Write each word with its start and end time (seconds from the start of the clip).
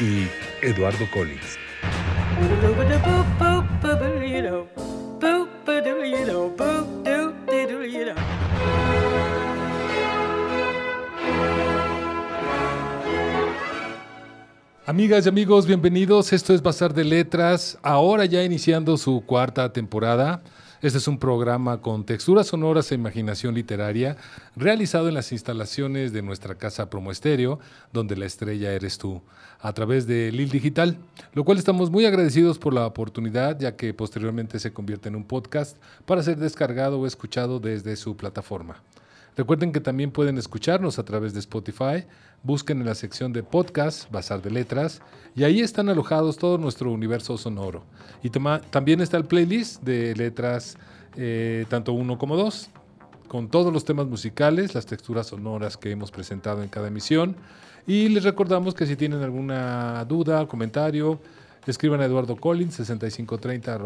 y 0.00 0.28
Eduardo 0.62 1.06
Collins. 1.12 1.58
Amigas 14.86 15.24
y 15.24 15.28
amigos, 15.28 15.66
bienvenidos. 15.66 16.32
Esto 16.32 16.52
es 16.52 16.60
Bazar 16.60 16.92
de 16.92 17.04
Letras, 17.04 17.78
ahora 17.82 18.26
ya 18.26 18.42
iniciando 18.42 18.96
su 18.96 19.24
cuarta 19.24 19.72
temporada. 19.72 20.42
Este 20.82 20.98
es 20.98 21.08
un 21.08 21.18
programa 21.18 21.80
con 21.80 22.04
texturas 22.04 22.48
sonoras 22.48 22.90
e 22.90 22.96
imaginación 22.96 23.54
literaria, 23.54 24.16
realizado 24.56 25.08
en 25.08 25.14
las 25.14 25.32
instalaciones 25.32 26.12
de 26.12 26.20
nuestra 26.20 26.56
casa 26.56 26.90
Promo 26.90 27.10
Estéreo, 27.10 27.60
donde 27.92 28.16
la 28.16 28.26
estrella 28.26 28.72
eres 28.72 28.98
tú, 28.98 29.22
a 29.60 29.72
través 29.72 30.06
de 30.06 30.32
Lil 30.32 30.50
Digital, 30.50 30.98
lo 31.32 31.44
cual 31.44 31.58
estamos 31.58 31.90
muy 31.90 32.06
agradecidos 32.06 32.58
por 32.58 32.74
la 32.74 32.86
oportunidad, 32.86 33.58
ya 33.58 33.76
que 33.76 33.94
posteriormente 33.94 34.58
se 34.58 34.72
convierte 34.72 35.08
en 35.08 35.16
un 35.16 35.24
podcast 35.24 35.78
para 36.06 36.22
ser 36.22 36.38
descargado 36.38 37.00
o 37.00 37.06
escuchado 37.06 37.60
desde 37.60 37.96
su 37.96 38.16
plataforma. 38.16 38.82
Recuerden 39.36 39.72
que 39.72 39.80
también 39.80 40.12
pueden 40.12 40.38
escucharnos 40.38 41.00
a 41.00 41.04
través 41.04 41.34
de 41.34 41.40
Spotify. 41.40 42.04
Busquen 42.44 42.80
en 42.80 42.86
la 42.86 42.94
sección 42.94 43.32
de 43.32 43.42
podcast, 43.42 44.08
Bazar 44.12 44.40
de 44.42 44.50
Letras, 44.50 45.02
y 45.34 45.42
ahí 45.42 45.60
están 45.60 45.88
alojados 45.88 46.36
todo 46.36 46.56
nuestro 46.56 46.92
universo 46.92 47.36
sonoro. 47.36 47.84
Y 48.22 48.30
también 48.30 49.00
está 49.00 49.16
el 49.16 49.24
playlist 49.24 49.82
de 49.82 50.14
letras, 50.14 50.76
eh, 51.16 51.66
tanto 51.68 51.92
uno 51.94 52.16
como 52.16 52.36
dos, 52.36 52.70
con 53.26 53.48
todos 53.48 53.72
los 53.72 53.84
temas 53.84 54.06
musicales, 54.06 54.72
las 54.74 54.86
texturas 54.86 55.26
sonoras 55.26 55.76
que 55.76 55.90
hemos 55.90 56.12
presentado 56.12 56.62
en 56.62 56.68
cada 56.68 56.86
emisión. 56.86 57.34
Y 57.88 58.08
les 58.10 58.22
recordamos 58.22 58.74
que 58.74 58.86
si 58.86 58.94
tienen 58.94 59.22
alguna 59.22 60.04
duda, 60.04 60.46
comentario, 60.46 61.18
escriban 61.66 62.00
a 62.00 62.04
Eduardo 62.04 62.36
Collins 62.36 62.74
6530 62.74 63.80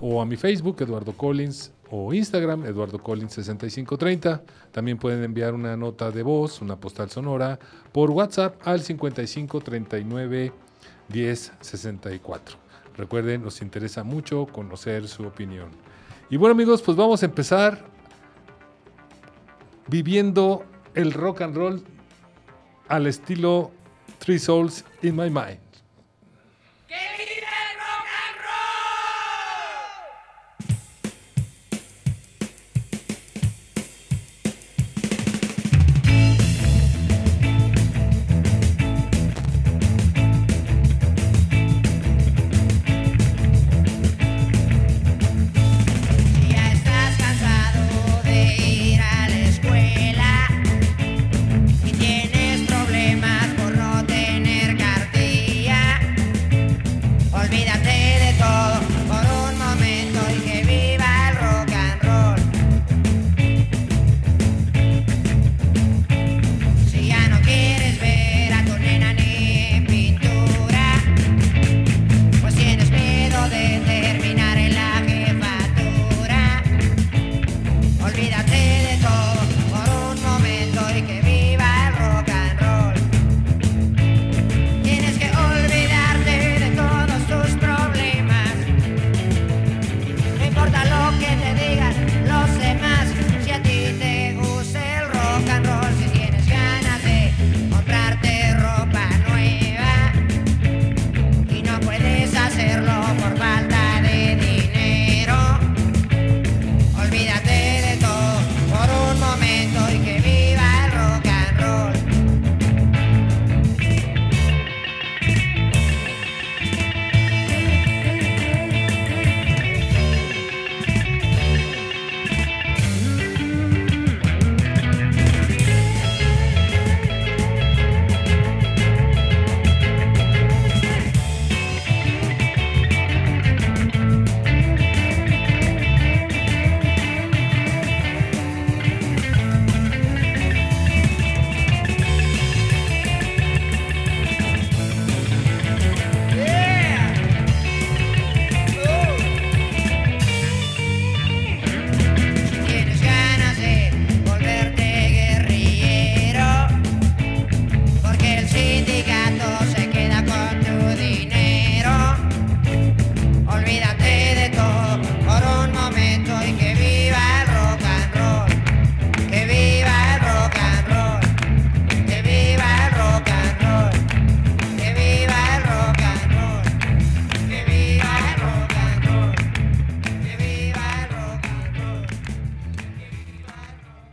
o 0.00 0.22
a 0.22 0.26
mi 0.26 0.36
Facebook 0.36 0.76
Eduardo 0.80 1.12
Collins 1.16 1.72
o 1.94 2.14
Instagram, 2.14 2.64
Eduardo 2.64 2.98
Collins 2.98 3.34
6530. 3.34 4.42
También 4.72 4.96
pueden 4.96 5.22
enviar 5.22 5.52
una 5.52 5.76
nota 5.76 6.10
de 6.10 6.22
voz, 6.22 6.62
una 6.62 6.80
postal 6.80 7.10
sonora, 7.10 7.58
por 7.92 8.10
WhatsApp 8.10 8.66
al 8.66 8.80
5539 8.80 10.52
1064. 11.12 12.56
Recuerden, 12.96 13.42
nos 13.42 13.60
interesa 13.60 14.04
mucho 14.04 14.46
conocer 14.46 15.06
su 15.06 15.24
opinión. 15.24 15.68
Y 16.30 16.38
bueno 16.38 16.54
amigos, 16.54 16.80
pues 16.80 16.96
vamos 16.96 17.22
a 17.22 17.26
empezar 17.26 17.84
viviendo 19.86 20.64
el 20.94 21.12
rock 21.12 21.42
and 21.42 21.54
roll 21.54 21.84
al 22.88 23.06
estilo 23.06 23.70
Three 24.18 24.38
Souls 24.38 24.86
in 25.02 25.14
My 25.14 25.28
Mind. 25.28 25.61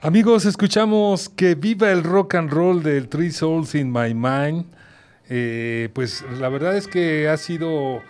Amigos, 0.01 0.45
escuchamos 0.45 1.27
que 1.27 1.55
viva 1.55 1.91
el 1.91 2.05
rock 2.05 2.35
and 2.35 2.49
roll 2.49 2.81
del 2.81 3.09
Three 3.09 3.31
Souls 3.31 3.75
in 3.75 3.91
My 3.91 4.13
Mind. 4.13 4.63
Eh, 5.27 5.89
pues 5.91 6.23
la 6.39 6.47
verdad 6.47 6.77
es 6.77 6.87
que 6.87 7.27
ha 7.27 7.35
sido 7.35 8.01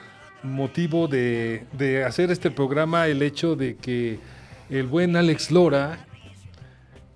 motivo 0.44 1.08
de, 1.08 1.66
hacer 2.06 2.30
este 2.30 2.52
programa 2.52 3.08
el 3.08 3.24
hecho 3.24 3.56
de 3.56 3.76
que 3.76 4.20
el 4.70 4.86
buen 4.86 5.16
Alex 5.16 5.50
Lora 5.50 6.06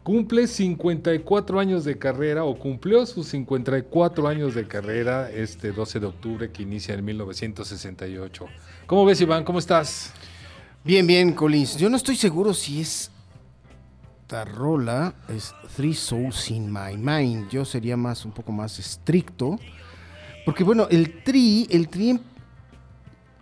cumple 0.02 0.48
54 0.48 1.60
años 1.60 1.86
de 1.86 2.00
carrera 2.00 2.44
o 2.44 2.58
cumplió 2.58 3.06
sus 3.06 3.28
54 3.28 4.28
años 4.28 4.56
de 4.56 4.68
carrera 4.68 5.30
este 5.30 5.72
12 5.72 6.00
de 6.00 6.08
octubre 6.08 6.52
que 6.52 6.64
inicia 6.64 6.96
en 6.96 7.06
1968. 7.06 8.48
¿Cómo 8.88 9.06
ves, 9.06 9.22
Iván? 9.22 9.44
¿Cómo 9.44 9.60
estás? 9.60 10.12
Bien, 10.84 11.06
bien, 11.06 11.31
Collins. 11.34 11.78
Yo 11.78 11.92
no 11.92 11.96
estoy 11.96 12.16
seguro 12.16 12.56
si 12.56 12.81
es 12.81 13.12
esta 14.34 14.46
rola, 14.46 15.14
es 15.30 15.54
Three 15.76 15.94
Souls 15.94 16.50
in 16.50 16.72
My 16.72 16.98
Mind. 16.98 17.50
Yo 17.52 17.66
sería 17.66 17.96
más 17.96 18.26
un 18.26 18.32
poco 18.32 18.52
más 18.52 18.80
estricto. 18.80 19.60
Porque 20.44 20.64
bueno, 20.64 20.88
el 20.90 21.22
tri, 21.24 21.68
el 21.70 21.88
tri 21.88 22.20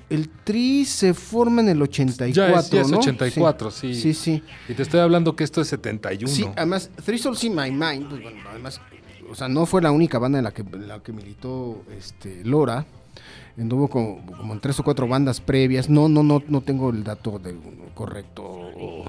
el 0.09 0.27
tri 0.27 0.83
se 0.83 1.13
forma 1.13 1.61
en 1.61 1.69
el 1.69 1.81
84, 1.81 2.33
ya 2.33 2.59
es, 2.59 2.69
ya 2.69 2.81
es 2.81 2.89
¿no? 2.89 2.99
84, 2.99 3.71
sí. 3.71 3.95
Sí, 3.95 4.13
sí. 4.13 4.43
Y 4.67 4.73
te 4.73 4.83
estoy 4.83 4.99
hablando 4.99 5.33
que 5.33 5.45
esto 5.45 5.61
es 5.61 5.69
71. 5.69 6.27
Sí, 6.27 6.45
además, 6.57 6.89
Three 7.05 7.17
Souls 7.17 7.41
in 7.45 7.55
My 7.55 7.71
Mind, 7.71 8.09
pues 8.09 8.21
bueno, 8.21 8.41
además, 8.49 8.81
o 9.29 9.35
sea, 9.35 9.47
no 9.47 9.65
fue 9.65 9.81
la 9.81 9.91
única 9.91 10.19
banda 10.19 10.39
en 10.39 10.43
la 10.43 10.51
que, 10.51 10.63
en 10.63 10.89
la 10.89 10.99
que 10.99 11.13
militó 11.13 11.85
este, 11.97 12.43
Lora. 12.43 12.85
Anduvo 13.57 13.87
como, 13.87 14.25
como 14.25 14.53
en 14.53 14.59
tres 14.59 14.77
o 14.81 14.83
cuatro 14.83 15.07
bandas 15.07 15.39
previas. 15.39 15.89
No, 15.89 16.09
no, 16.09 16.23
no, 16.23 16.43
no 16.45 16.59
tengo 16.61 16.89
el 16.89 17.05
dato 17.05 17.39
de, 17.39 17.55
correcto 17.93 19.05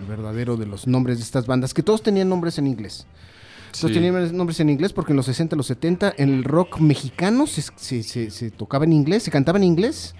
el 0.00 0.06
verdadero 0.06 0.56
de 0.56 0.66
los 0.66 0.86
nombres 0.86 1.18
de 1.18 1.24
estas 1.24 1.46
bandas, 1.46 1.74
que 1.74 1.82
todos 1.82 2.02
tenían 2.02 2.28
nombres 2.28 2.58
en 2.58 2.66
inglés. 2.66 3.06
Todos 3.72 3.90
Sí. 3.90 3.94
tenían 4.00 4.36
nombres 4.36 4.60
en 4.60 4.70
inglés 4.70 4.92
porque 4.92 5.12
en 5.12 5.16
los 5.16 5.26
60, 5.26 5.54
los 5.56 5.66
70, 5.66 6.14
en 6.16 6.30
el 6.30 6.44
rock 6.44 6.78
mexicano 6.80 7.46
se, 7.46 7.62
se- 7.76 8.02
se- 8.02 8.30
se 8.30 8.50
tocaba 8.50 8.84
en 8.84 8.92
inglés, 8.92 9.22
se 9.24 9.30
cantaba 9.30 9.58
en 9.58 9.64
inglés. 9.64 10.14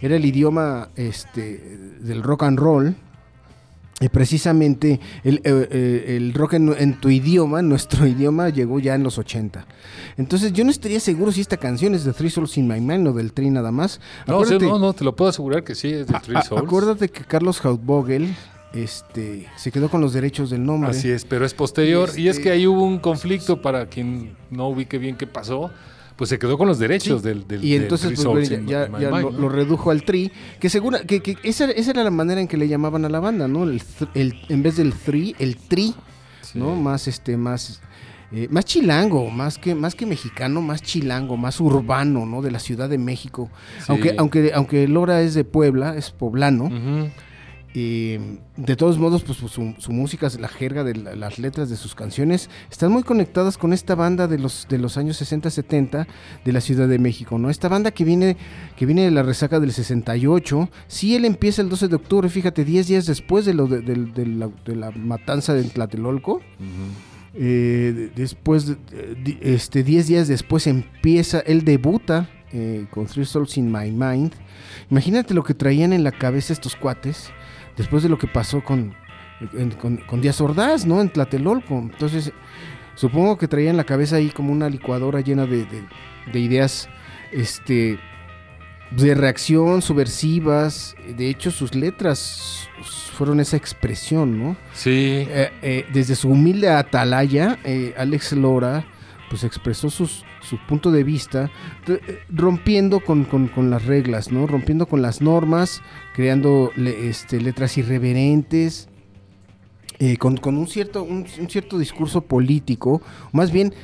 Era 0.00 0.16
el 0.16 0.24
idioma 0.24 0.88
este, 0.96 1.58
del 2.00 2.22
rock 2.22 2.42
and 2.44 2.58
roll. 2.58 2.96
Y 4.00 4.08
precisamente 4.10 5.00
el, 5.24 5.38
eh, 5.38 5.68
eh, 5.72 6.16
el 6.16 6.32
rock 6.32 6.52
en, 6.54 6.72
en 6.78 7.00
tu 7.00 7.08
idioma, 7.08 7.62
nuestro 7.62 8.06
idioma, 8.06 8.48
llegó 8.48 8.78
ya 8.78 8.94
en 8.94 9.02
los 9.02 9.18
80. 9.18 9.66
Entonces 10.16 10.52
yo 10.52 10.62
no 10.64 10.70
estaría 10.70 11.00
seguro 11.00 11.32
si 11.32 11.40
esta 11.40 11.56
canción 11.56 11.96
es 11.96 12.04
de 12.04 12.12
Three 12.12 12.30
Souls 12.30 12.56
in 12.58 12.68
My 12.68 12.80
Mind 12.80 13.08
o 13.08 13.12
del 13.12 13.32
Tri 13.32 13.50
nada 13.50 13.72
más. 13.72 14.00
No, 14.28 14.34
Acuérdate- 14.40 14.66
no, 14.66 14.78
no, 14.78 14.92
te 14.92 15.02
lo 15.02 15.16
puedo 15.16 15.30
asegurar 15.30 15.64
que 15.64 15.74
sí, 15.74 15.88
es 15.92 16.06
de 16.06 16.18
Three 16.20 16.36
a- 16.36 16.42
Souls. 16.42 16.62
acuérdate 16.62 17.08
que 17.08 17.24
Carlos 17.24 17.64
Hautvogel 17.64 18.36
este, 18.72 19.46
se 19.56 19.72
quedó 19.72 19.88
con 19.88 20.00
los 20.00 20.12
derechos 20.12 20.50
del 20.50 20.64
nombre. 20.64 20.90
Así 20.90 21.10
es, 21.10 21.24
pero 21.24 21.44
es 21.44 21.54
posterior. 21.54 22.10
Y 22.16 22.28
es 22.28 22.36
Este- 22.36 22.42
que 22.44 22.50
ahí 22.50 22.66
hubo 22.66 22.84
un 22.84 22.98
conflicto 22.98 23.62
para 23.62 23.86
quien 23.86 24.36
no 24.50 24.68
ubique 24.68 24.98
bien 24.98 25.16
qué 25.16 25.26
pasó. 25.26 25.70
Pues 26.16 26.30
se 26.30 26.38
quedó 26.40 26.58
con 26.58 26.66
los 26.66 26.80
derechos 26.80 27.22
Sí, 27.22 27.28
del, 27.28 27.46
del 27.46 27.64
y 27.64 27.76
entonces 27.76 28.10
pues, 28.20 28.26
bueno, 28.26 28.68
ya, 28.68 28.88
lo, 28.88 29.48
redujo 29.48 29.92
al 29.92 30.02
tri, 30.02 30.32
que 30.58 30.68
segura 30.68 31.02
que, 31.04 31.20
que 31.20 31.36
esa, 31.44 31.70
esa 31.70 31.92
era 31.92 32.02
la 32.02 32.10
manera 32.10 32.40
en 32.40 32.48
que 32.48 32.56
le 32.56 32.66
llamaban 32.66 33.04
a 33.04 33.08
la 33.08 33.20
banda, 33.20 33.46
¿no? 33.46 33.62
El, 33.62 33.80
el- 34.14 34.34
en 34.48 34.62
vez 34.64 34.76
del 34.78 34.92
three, 34.94 35.36
el 35.38 35.56
tri, 35.56 35.94
Sí. 36.40 36.58
¿no? 36.58 36.74
Más 36.74 37.06
este 37.06 37.36
más 37.36 37.80
eh, 38.32 38.48
más 38.50 38.64
chilango, 38.64 39.30
más 39.30 39.58
que 39.58 39.76
más 39.76 39.94
que 39.94 40.06
mexicano, 40.06 40.60
más 40.60 40.82
chilango, 40.82 41.36
más 41.36 41.60
urbano, 41.60 42.26
¿no? 42.26 42.42
De 42.42 42.50
la 42.50 42.58
Ciudad 42.58 42.88
de 42.88 42.98
México. 42.98 43.48
Sí. 43.78 43.84
Aunque 43.86 44.14
aunque 44.18 44.50
aunque 44.54 44.88
Lora 44.88 45.20
es 45.22 45.34
de 45.34 45.44
Puebla, 45.44 45.94
es 45.96 46.10
poblano. 46.10 46.64
Ujú. 46.64 47.10
Y 47.74 48.16
de 48.56 48.76
todos 48.76 48.98
modos, 48.98 49.22
pues 49.22 49.38
su, 49.38 49.74
su 49.78 49.92
música, 49.92 50.26
la 50.40 50.48
jerga 50.48 50.84
de 50.84 50.94
la- 50.96 51.14
las 51.14 51.38
letras 51.38 51.68
de 51.68 51.76
sus 51.76 51.94
canciones, 51.94 52.48
están 52.70 52.90
muy 52.90 53.02
conectadas 53.02 53.58
con 53.58 53.72
esta 53.74 53.94
banda 53.94 54.26
de 54.26 54.38
los, 54.38 54.66
de 54.70 54.78
los 54.78 54.96
años 54.96 55.20
60-70 55.20 56.06
de 56.44 56.52
la 56.52 56.60
Ciudad 56.62 56.88
de 56.88 56.98
México, 56.98 57.38
¿no? 57.38 57.50
Esta 57.50 57.68
banda 57.68 57.90
que 57.90 58.04
viene, 58.04 58.36
que 58.76 58.86
viene 58.86 59.02
de 59.04 59.10
la 59.10 59.22
resaca 59.22 59.60
del 59.60 59.72
68, 59.72 60.70
sí, 60.86 61.14
él 61.14 61.24
empieza 61.26 61.60
el 61.60 61.68
12 61.68 61.88
de 61.88 61.96
octubre, 61.96 62.28
fíjate, 62.30 62.64
10 62.64 62.86
días 62.88 63.06
después 63.06 63.44
de, 63.44 63.52
lo 63.54 63.66
de, 63.66 63.82
la, 64.74 64.90
matanza 64.92 65.52
de 65.52 65.64
Tlatelolco. 65.64 66.40
Eh, 67.34 67.92
de- 67.94 68.08
después, 68.16 68.66
de- 68.66 68.76
de- 68.76 69.38
este, 69.42 69.82
10 69.84 70.06
días 70.08 70.26
después 70.26 70.66
empieza, 70.66 71.40
él 71.40 71.64
debuta 71.64 72.30
eh, 72.50 72.86
con 72.90 73.04
Three 73.06 73.26
Souls 73.26 73.58
in 73.58 73.70
My 73.70 73.90
Mind. 73.90 74.32
Imagínate 74.90 75.34
lo 75.34 75.44
que 75.44 75.52
traían 75.52 75.92
en 75.92 76.02
la 76.02 76.12
cabeza 76.12 76.54
estos 76.54 76.74
cuates 76.76 77.28
después 77.78 78.02
de 78.02 78.08
lo 78.10 78.18
que 78.18 78.26
pasó 78.26 78.62
con, 78.62 78.94
en- 79.54 79.70
con, 79.70 79.96
con 79.98 80.20
Díaz 80.20 80.40
Ordaz, 80.42 80.84
¿no? 80.84 81.00
En 81.00 81.08
Tlatelolco. 81.08 81.78
Entonces, 81.78 82.32
supongo 82.94 83.38
que 83.38 83.48
traían 83.48 83.76
la 83.78 83.84
cabeza 83.84 84.16
ahí 84.16 84.28
como 84.30 84.52
una 84.52 84.68
licuadora 84.68 85.20
llena 85.20 85.46
de, 85.46 85.64
de- 85.64 85.84
de 86.32 86.40
ideas, 86.40 86.88
este, 87.32 87.98
de 88.90 89.14
reacción, 89.14 89.80
subversivas. 89.82 90.94
De 91.16 91.28
hecho, 91.30 91.50
sus 91.50 91.74
letras 91.74 92.68
fueron 93.12 93.40
esa 93.40 93.56
expresión, 93.56 94.38
¿no? 94.38 94.56
Sí. 94.74 94.90
Eh, 95.28 95.50
eh, 95.62 95.86
desde 95.92 96.14
su 96.16 96.28
humilde 96.30 96.68
atalaya, 96.70 97.58
eh, 97.64 97.94
Alex 97.96 98.32
Lora 98.32 98.84
pues 99.30 99.44
expresó 99.44 99.90
sus, 99.90 100.24
su 100.48 100.58
punto 100.66 100.90
de 100.90 101.04
vista, 101.04 101.50
eh, 101.86 102.00
rompiendo 102.30 103.00
con, 103.00 103.24
con- 103.24 103.48
con 103.48 103.70
las 103.70 103.84
reglas, 103.84 104.32
¿no? 104.32 104.46
Rompiendo 104.46 104.86
con 104.86 105.02
las 105.02 105.20
normas, 105.20 105.82
creando 106.14 106.72
le- 106.76 107.08
este, 107.08 107.40
letras 107.40 107.76
irreverentes, 107.78 108.88
eh, 109.98 110.16
con, 110.16 110.36
con 110.36 110.56
un, 110.56 110.66
cierto, 110.68 111.02
un, 111.02 111.26
un 111.40 111.50
cierto 111.50 111.78
discurso 111.78 112.20
político, 112.22 113.02
más 113.32 113.50
bien 113.50 113.74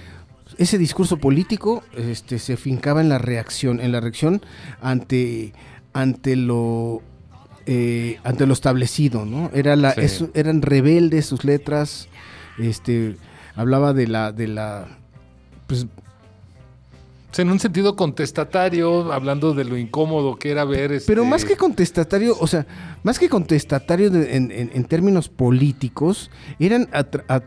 ese 0.58 0.78
discurso 0.78 1.16
político 1.16 1.82
este, 1.96 2.38
se 2.38 2.56
fincaba 2.56 3.00
en 3.00 3.08
la 3.08 3.18
reacción, 3.18 3.80
en 3.80 3.90
la 3.92 4.00
reacción 4.00 4.40
ante, 4.80 5.52
ante 5.92 6.36
lo 6.36 7.02
eh, 7.66 8.18
ante 8.24 8.46
lo 8.46 8.52
establecido, 8.52 9.24
¿no? 9.24 9.50
Era 9.54 9.74
la, 9.74 9.92
Sí. 9.94 10.00
es- 10.02 10.24
eran 10.34 10.60
rebeldes 10.62 11.24
sus 11.26 11.44
letras, 11.44 12.08
este, 12.58 13.16
hablaba 13.56 13.92
de 13.94 14.06
la, 14.06 14.32
de 14.32 14.48
la, 14.48 14.86
pues, 15.66 15.86
en 17.38 17.50
un 17.50 17.58
sentido 17.60 17.96
contestatario, 17.96 19.12
hablando 19.12 19.54
de 19.54 19.64
lo 19.64 19.76
incómodo 19.76 20.36
que 20.36 20.50
era 20.50 20.64
ver. 20.64 21.02
pero 21.06 21.22
este, 21.22 21.30
más 21.30 21.44
que 21.44 21.56
contestatario, 21.56 22.36
o 22.38 22.46
sea, 22.46 22.66
más 23.02 23.18
que 23.18 23.28
contestatario 23.28 24.10
de- 24.10 24.36
en, 24.36 24.50
en- 24.50 24.70
en 24.72 24.84
términos 24.84 25.28
políticos, 25.28 26.30
eran, 26.58 26.88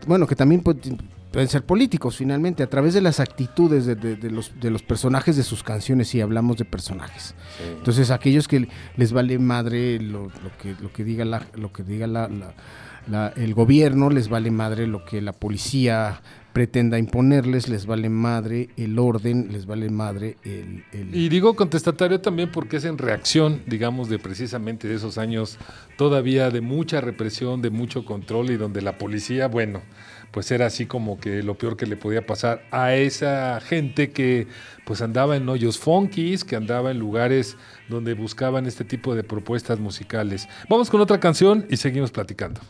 bueno, 0.06 0.26
que 0.26 0.34
también 0.36 0.62
pu- 0.62 0.98
pueden 1.30 1.48
ser 1.48 1.64
políticos 1.64 2.16
finalmente, 2.16 2.62
a 2.62 2.68
través 2.68 2.94
de 2.94 3.00
las 3.02 3.20
actitudes 3.20 3.84
de, 3.86 3.94
de- 3.94 4.16
de 4.16 4.30
los, 4.30 4.52
de 4.60 4.70
los 4.70 4.82
personajes 4.82 5.36
de 5.36 5.42
sus 5.42 5.62
canciones, 5.62 6.08
si 6.08 6.20
hablamos 6.20 6.56
de 6.56 6.64
personajes. 6.64 7.34
Sí. 7.58 7.64
Entonces 7.76 8.10
aquellos 8.10 8.48
que 8.48 8.68
les 8.96 9.12
vale 9.12 9.38
madre 9.38 10.00
lo, 10.00 10.24
lo 10.24 10.56
que 10.60 10.74
lo 10.80 10.92
que 10.92 11.04
diga 11.04 11.24
la 11.24 11.46
lo 11.54 11.72
que 11.72 11.82
diga 11.82 12.06
la, 12.06 12.28
la- 12.28 12.54
la- 13.06 13.32
el 13.36 13.54
gobierno, 13.54 14.10
les 14.10 14.28
vale 14.28 14.50
madre 14.50 14.86
lo 14.86 15.04
que 15.04 15.20
la 15.20 15.32
policía 15.32 16.20
pretenda 16.58 16.98
imponerles, 16.98 17.68
les 17.68 17.86
vale 17.86 18.08
madre 18.08 18.70
el 18.76 18.98
orden, 18.98 19.46
les 19.52 19.64
vale 19.64 19.88
madre 19.90 20.38
el, 20.42 20.82
Y 21.12 21.28
digo 21.28 21.54
contestatario 21.54 22.20
también 22.20 22.50
porque 22.50 22.78
es 22.78 22.84
en 22.84 22.98
reacción, 22.98 23.62
digamos, 23.66 24.08
de 24.08 24.18
precisamente 24.18 24.88
de 24.88 24.96
esos 24.96 25.18
años 25.18 25.56
todavía 25.96 26.50
de 26.50 26.60
mucha 26.60 27.00
represión, 27.00 27.62
de 27.62 27.70
mucho 27.70 28.04
control 28.04 28.50
y 28.50 28.56
donde 28.56 28.82
la 28.82 28.98
policía, 28.98 29.46
bueno, 29.46 29.82
pues 30.32 30.50
era 30.50 30.66
así 30.66 30.84
como 30.84 31.20
que 31.20 31.44
lo 31.44 31.56
peor 31.56 31.76
que 31.76 31.86
le 31.86 31.96
podía 31.96 32.26
pasar 32.26 32.64
a 32.72 32.92
esa 32.96 33.60
gente 33.60 34.10
que 34.10 34.48
pues 34.84 35.00
andaba 35.00 35.36
en 35.36 35.48
hoyos 35.48 35.78
funkies, 35.78 36.42
que 36.42 36.56
andaba 36.56 36.90
en 36.90 36.98
lugares 36.98 37.56
donde 37.88 38.14
buscaban 38.14 38.66
este 38.66 38.82
tipo 38.82 39.14
de 39.14 39.22
propuestas 39.22 39.78
musicales. 39.78 40.48
Vamos 40.68 40.90
con 40.90 41.00
otra 41.00 41.20
canción 41.20 41.66
y 41.70 41.76
seguimos 41.76 42.10
platicando. 42.10 42.60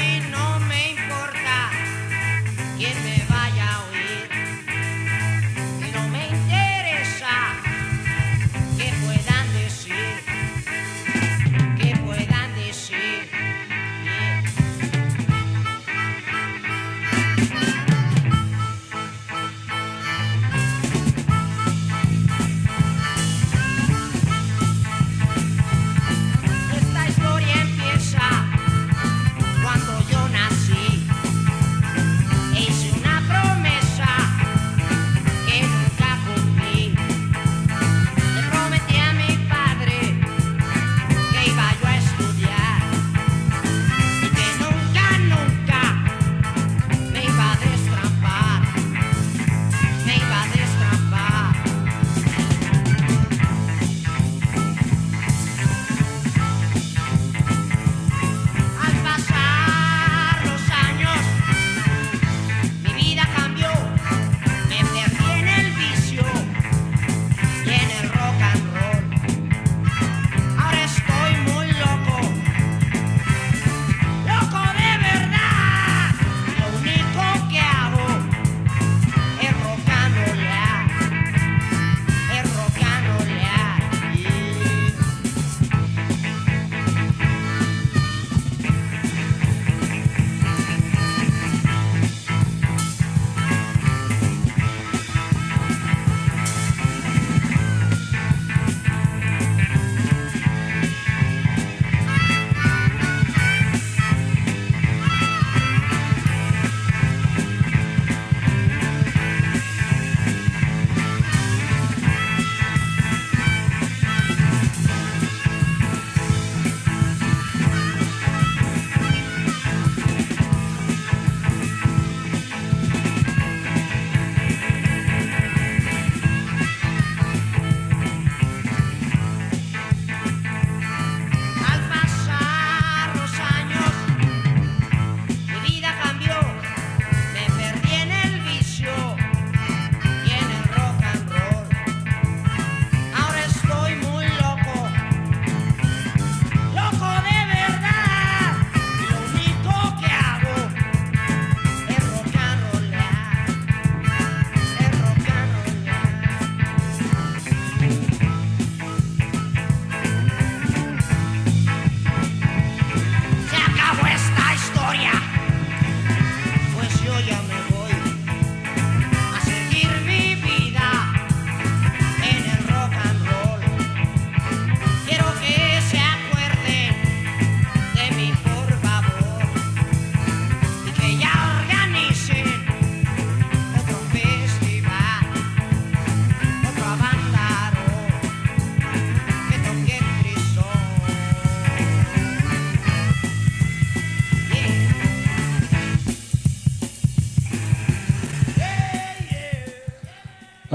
A 0.00 0.47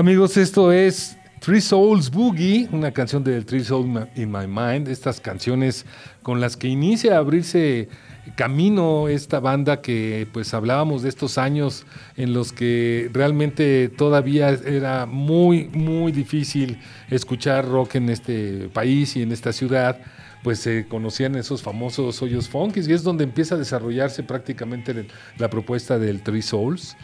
Amigos, 0.04 0.36
esto 0.36 0.74
es 0.74 1.16
Three 1.40 1.62
Souls 1.62 2.12
Boogie, 2.12 2.68
una 2.74 2.92
canción 2.92 3.24
del 3.24 3.46
Three 3.46 3.64
Souls 3.64 3.88
in 4.18 4.30
My 4.30 4.48
Mind, 4.48 4.90
estas 4.90 5.22
canciones 5.22 5.86
con 6.24 6.42
las 6.42 6.58
que 6.58 6.68
inicia 6.68 7.16
a 7.16 7.20
abrirse 7.20 7.88
camino 8.36 9.08
esta 9.08 9.40
banda 9.40 9.80
que 9.80 10.28
pues 10.34 10.54
hablábamos 10.54 11.04
de 11.04 11.10
estos 11.10 11.38
años 11.38 11.86
en 12.18 12.34
los 12.34 12.52
que 12.52 13.10
realmente 13.14 13.88
todavía 13.88 14.50
era 14.50 15.06
muy 15.06 15.70
muy 15.70 16.12
difícil 16.12 16.80
escuchar 17.10 17.66
rock 17.66 17.96
en 17.96 18.10
este 18.10 18.68
país 18.74 19.16
y 19.16 19.22
en 19.22 19.32
esta 19.32 19.54
ciudad. 19.54 20.02
Pues 20.44 20.60
se 20.60 20.86
conocían 20.86 21.36
esos 21.36 21.62
famosos 21.62 22.22
hoyos 22.22 22.50
funkis 22.50 22.90
y 22.90 22.92
es 22.92 23.04
donde 23.04 23.24
empieza 23.24 23.56
a 23.56 23.58
desarrollarse 23.58 24.22
prácticamente 24.24 25.08
la 25.38 25.50
propuesta 25.50 25.98
del 25.98 26.22
Three 26.24 26.42
Souls 26.42 26.98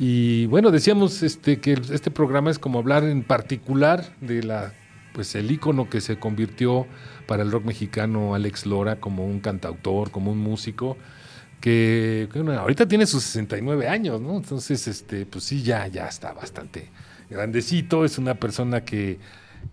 y 0.00 0.46
bueno 0.46 0.72
decíamos 0.72 1.22
este 1.22 1.60
que 1.60 1.74
este 1.74 2.10
programa 2.10 2.50
es 2.50 2.58
como 2.58 2.80
hablar 2.80 3.04
en 3.04 3.22
particular 3.22 4.16
de 4.20 4.42
la 4.42 4.72
pues 5.12 5.34
el 5.34 5.50
ícono 5.50 5.90
que 5.90 6.00
se 6.00 6.18
convirtió 6.18 6.86
para 7.26 7.42
el 7.42 7.50
rock 7.50 7.64
mexicano 7.64 8.34
Alex 8.34 8.66
Lora 8.66 8.96
como 8.96 9.26
un 9.26 9.40
cantautor, 9.40 10.10
como 10.10 10.32
un 10.32 10.38
músico, 10.38 10.96
que, 11.60 12.28
bueno, 12.34 12.52
ahorita 12.58 12.88
tiene 12.88 13.06
sus 13.06 13.22
69 13.24 13.86
años, 13.86 14.20
¿no? 14.20 14.36
Entonces, 14.36 14.88
este, 14.88 15.26
pues 15.26 15.44
sí, 15.44 15.62
ya, 15.62 15.86
ya 15.88 16.06
está 16.06 16.32
bastante 16.32 16.88
grandecito, 17.28 18.04
es 18.04 18.18
una 18.18 18.34
persona 18.34 18.84
que, 18.84 19.18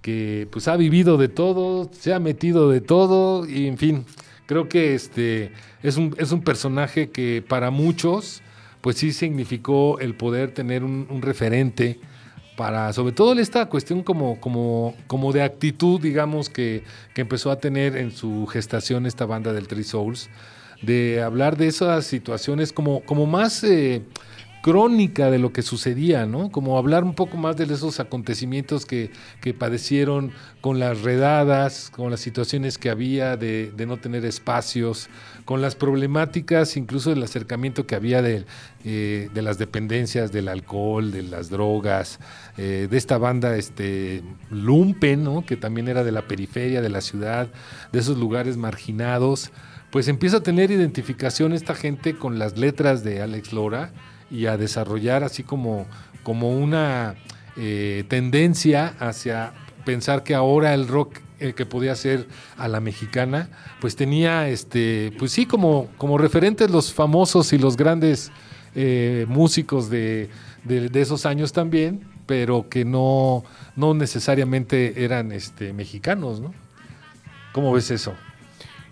que 0.01 0.48
pues 0.51 0.67
ha 0.67 0.75
vivido 0.75 1.17
de 1.17 1.29
todo, 1.29 1.89
se 1.93 2.13
ha 2.13 2.19
metido 2.19 2.69
de 2.69 2.81
todo, 2.81 3.48
y 3.48 3.67
en 3.67 3.77
fin, 3.77 4.05
creo 4.46 4.67
que 4.67 4.93
este 4.96 5.51
es 5.81 5.98
un, 5.98 6.13
es 6.17 6.31
un 6.31 6.43
personaje 6.43 7.10
que 7.10 7.43
para 7.48 7.72
muchos, 7.72 8.41
pues 8.88 9.00
sí 9.00 9.12
significó 9.12 10.00
el 10.00 10.15
poder 10.15 10.53
tener 10.53 10.82
un, 10.86 11.22
referente 11.22 12.00
para 12.56 12.94
sobre 12.94 13.12
todo 13.12 13.34
esta 13.34 13.65
cuestión 13.65 14.01
como, 14.01 14.39
como, 14.39 14.96
como 15.08 15.34
de 15.34 15.44
actitud, 15.44 16.00
digamos, 16.00 16.48
que, 16.48 16.86
que, 17.13 17.20
empezó 17.20 17.51
a 17.51 17.60
tener 17.60 17.98
en 17.98 18.12
su 18.12 18.48
gestación 18.48 19.06
esta 19.06 19.25
banda 19.25 19.51
del 19.51 19.67
Three 19.67 19.84
Souls, 19.84 20.29
de 20.82 21.22
hablar 21.22 21.58
de 21.58 21.67
esas 21.67 22.06
situaciones 22.06 22.72
como, 22.72 23.01
como 23.01 23.25
más 23.25 23.62
eh, 23.65 24.03
crónica 24.68 25.32
de 25.32 25.40
lo 25.40 25.54
que 25.54 25.62
sucedía, 25.62 26.26
¿no? 26.26 26.52
Como 26.52 26.78
hablar 26.78 27.06
un 27.06 27.14
poco 27.14 27.38
más 27.38 27.56
de 27.56 27.64
esos 27.74 28.02
acontecimientos 28.02 28.86
que, 28.86 29.12
que 29.40 29.54
padecieron 29.54 30.34
con 30.60 30.78
las 30.78 31.04
redadas, 31.04 31.90
con 31.90 32.12
las 32.12 32.20
situaciones 32.20 32.78
que 32.78 32.90
había 32.90 33.38
de, 33.38 33.72
de, 33.72 33.86
no 33.86 33.96
tener 33.96 34.26
espacios, 34.26 35.08
con 35.46 35.62
las 35.62 35.76
problemáticas, 35.76 36.76
incluso 36.76 37.12
del 37.12 37.24
acercamiento 37.24 37.88
que 37.88 37.96
había 37.96 38.22
de, 38.22 38.46
eh, 38.84 39.30
de 39.34 39.42
las 39.42 39.58
dependencias, 39.58 40.34
del 40.34 40.50
alcohol, 40.50 41.14
de 41.14 41.24
las 41.24 41.50
drogas, 41.50 42.20
eh, 42.58 42.90
de 42.92 42.98
esta 42.98 43.18
banda 43.18 43.56
este, 43.56 44.22
Lumpen, 44.50 45.24
¿no? 45.24 45.46
que 45.46 45.56
también 45.56 45.88
era 45.88 46.04
de 46.04 46.12
la 46.12 46.28
periferia 46.28 46.82
de 46.82 46.90
la 46.90 47.00
ciudad, 47.00 47.48
de 47.94 48.00
esos 48.00 48.18
lugares 48.18 48.58
marginados, 48.58 49.50
pues 49.92 50.10
empieza 50.10 50.38
a 50.38 50.44
tener 50.44 50.72
identificación 50.72 51.54
esta 51.54 51.74
gente 51.74 52.18
con 52.18 52.38
las 52.38 52.58
letras 52.58 53.06
de 53.06 53.22
Alex 53.22 53.54
Lora 53.54 53.94
y 54.29 54.46
a 54.46 54.57
desarrollar 54.57 55.24
así 55.24 55.43
como, 55.43 55.86
como 56.24 56.51
una 56.51 57.15
eh, 57.55 58.03
tendencia 58.07 58.93
hacia 59.00 59.53
pensar 59.86 60.24
que 60.24 60.36
ahora 60.36 60.74
el 60.74 60.88
rock 60.88 61.19
eh, 61.39 61.53
que 61.53 61.65
podía 61.65 61.96
ser 61.96 62.27
a 62.57 62.67
la 62.67 62.79
mexicana, 62.79 63.50
pues 63.79 63.96
tenía 63.96 64.50
este, 64.50 65.13
pues 65.19 65.31
sí, 65.31 65.46
como, 65.46 65.88
como 65.98 66.17
referentes 66.17 66.72
los 66.72 66.93
famosos 66.93 67.53
y 67.53 67.57
los 67.57 67.77
grandes 67.77 68.31
eh, 68.75 69.25
músicos 69.29 69.89
de, 69.89 70.29
de, 70.63 70.89
de, 70.89 71.01
esos 71.01 71.25
años 71.25 71.53
también, 71.53 72.01
pero 72.25 72.69
que 72.69 72.86
no, 72.86 73.43
no 73.75 73.93
necesariamente 73.93 75.03
eran 75.03 75.31
este, 75.31 75.74
mexicanos, 75.74 76.41
¿no? 76.41 76.53
¿Cómo 77.53 77.72
ves 77.72 77.91
eso? 77.91 78.13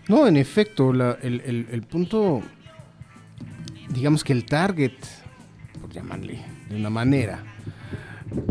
No, 0.08 0.28
en 0.28 0.38
efecto, 0.38 0.94
la, 0.94 1.18
el, 1.22 1.42
el, 1.42 1.68
el 1.72 1.82
punto, 1.82 2.42
digamos 3.90 4.24
que 4.24 4.34
el 4.34 4.46
target 4.46 4.94
por 5.96 6.04
llamarle 6.04 6.40
de 6.70 6.76
una 6.76 6.90
manera, 6.90 7.44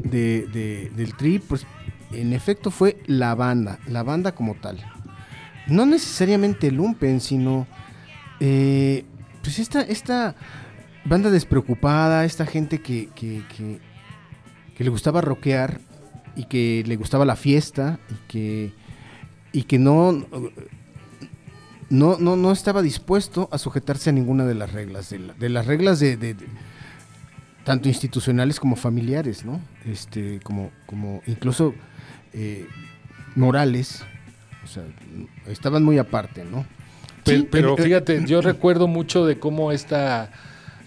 de, 0.04 0.46
de, 0.52 0.90
del 0.96 1.14
tri, 1.14 1.38
pues 1.38 1.66
en 2.12 2.32
efecto 2.32 2.70
fue 2.70 3.02
la 3.06 3.34
banda, 3.34 3.78
la 3.86 4.02
banda 4.02 4.34
como 4.34 4.54
tal. 4.54 4.78
No 5.66 5.86
necesariamente 5.86 6.70
Lumpen, 6.70 7.20
sino 7.20 7.66
eh, 8.40 9.04
pues 9.42 9.58
esta, 9.58 9.82
esta 9.82 10.36
banda 11.04 11.30
despreocupada, 11.30 12.24
esta 12.24 12.46
gente 12.46 12.80
que, 12.80 13.08
que, 13.14 13.42
que, 14.76 14.84
le 14.84 14.90
gustaba 14.90 15.20
rockear 15.20 15.80
y 16.36 16.44
que 16.44 16.82
le 16.86 16.96
gustaba 16.96 17.24
la 17.24 17.36
fiesta 17.36 17.98
y 18.10 18.14
que, 18.28 18.72
y 19.52 19.62
que 19.64 19.78
no, 19.78 20.12
no, 21.90 22.18
no, 22.18 22.36
no 22.36 22.52
estaba 22.52 22.82
dispuesto 22.82 23.48
a 23.52 23.58
sujetarse 23.58 24.10
a 24.10 24.12
ninguna 24.12 24.44
de 24.44 24.54
las 24.54 24.72
reglas, 24.72 25.10
de, 25.10 25.18
la, 25.18 25.34
de 25.34 25.48
las 25.48 25.66
reglas 25.66 26.00
de 26.00 26.36
tanto 27.64 27.88
institucionales 27.88 28.60
como 28.60 28.76
familiares, 28.76 29.44
¿no? 29.44 29.60
Este, 29.86 30.40
como, 30.42 30.70
como 30.86 31.22
incluso 31.26 31.74
eh, 32.32 32.66
morales, 33.34 34.04
o 34.62 34.66
sea, 34.66 34.84
estaban 35.46 35.82
muy 35.82 35.98
aparte, 35.98 36.44
¿no? 36.44 36.66
Pero, 37.24 37.40
sí, 37.40 37.48
pero 37.50 37.76
fíjate, 37.76 38.24
yo 38.26 38.42
recuerdo 38.42 38.86
mucho 38.86 39.24
de 39.24 39.38
cómo 39.38 39.72
esta, 39.72 40.30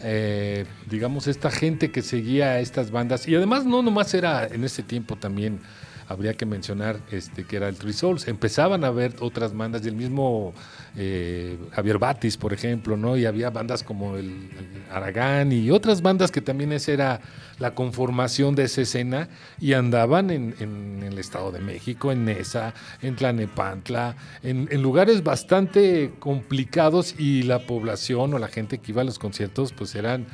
eh, 0.03 0.65
digamos, 0.89 1.27
esta 1.27 1.50
gente 1.50 1.91
que 1.91 2.03
seguía 2.03 2.51
a 2.51 2.60
estas 2.60 2.91
bandas, 2.91 3.27
y 3.27 3.36
además 3.36 3.65
no 3.65 3.81
nomás 3.81 4.13
era 4.13 4.46
en 4.46 4.63
ese 4.63 4.84
tiempo 4.84 5.15
también, 5.15 5.60
habría 6.07 6.33
que 6.33 6.45
mencionar 6.45 6.99
este 7.11 7.43
que 7.43 7.57
era 7.57 7.67
el 7.67 7.75
Three 7.75 7.93
Souls. 7.93 8.27
Empezaban 8.27 8.83
a 8.83 8.91
ver 8.91 9.15
otras 9.19 9.55
bandas 9.55 9.83
del 9.83 9.95
mismo 9.95 10.53
eh, 10.95 11.57
Javier 11.71 11.97
Batis, 11.97 12.37
por 12.37 12.53
ejemplo, 12.53 12.97
¿no? 12.97 13.17
Y 13.17 13.25
había 13.25 13.49
bandas 13.49 13.83
como 13.83 14.15
el, 14.15 14.25
el, 14.25 14.83
Aragán 14.91 15.51
y 15.51 15.69
otras 15.69 16.01
bandas 16.01 16.31
que 16.31 16.41
también 16.41 16.71
esa 16.71 16.91
era 16.91 17.21
la 17.59 17.73
conformación 17.73 18.55
de 18.55 18.63
esa 18.63 18.81
escena 18.81 19.29
y 19.59 19.73
andaban 19.73 20.29
en, 20.29 21.03
el 21.03 21.17
Estado 21.17 21.51
de 21.51 21.59
México, 21.59 22.11
en 22.11 22.25
Nesa, 22.25 22.73
en 23.01 23.15
Tlanepantla, 23.15 24.15
en, 24.43 24.67
lugares 24.81 25.23
bastante 25.23 26.13
complicados 26.19 27.15
y 27.17 27.43
la 27.43 27.59
población 27.59 28.33
o 28.33 28.39
la 28.39 28.47
gente 28.47 28.77
que 28.77 28.91
iba 28.91 29.01
a 29.01 29.05
los 29.05 29.19
conciertos 29.19 29.73
pues 29.73 29.95
eran 29.95 30.27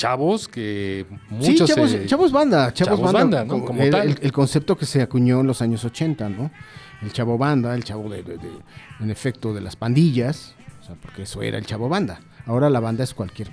chavos 0.00 0.48
que 0.48 1.04
muchos 1.28 1.68
sí, 1.68 1.74
chavos, 1.74 2.06
chavos, 2.06 2.32
banda, 2.32 2.72
chavos, 2.72 2.98
chavos 2.98 3.12
banda, 3.12 3.38
banda, 3.40 3.44
¿no? 3.44 3.64
Como 3.66 3.82
el, 3.82 3.94
el, 3.94 4.18
el, 4.22 4.32
concepto 4.32 4.74
que 4.74 4.86
se 4.86 5.02
acuñó 5.02 5.40
en 5.40 5.46
los 5.46 5.60
años 5.60 5.84
80, 5.84 6.26
¿no? 6.30 6.50
El 7.02 7.12
chavo 7.12 7.36
banda, 7.36 7.74
el 7.74 7.84
chavo 7.84 8.08
de, 8.08 8.22
de, 8.22 8.38
de 8.38 8.48
en 9.00 9.10
efecto 9.10 9.52
de 9.52 9.60
las 9.60 9.76
pandillas, 9.76 10.54
o 10.80 10.86
sea, 10.86 10.94
porque 10.94 11.24
eso 11.24 11.42
era 11.42 11.58
el 11.58 11.66
chavo 11.66 11.90
banda. 11.90 12.20
Ahora 12.46 12.70
la 12.70 12.80
banda 12.80 13.04
es 13.04 13.12
cualquier 13.12 13.50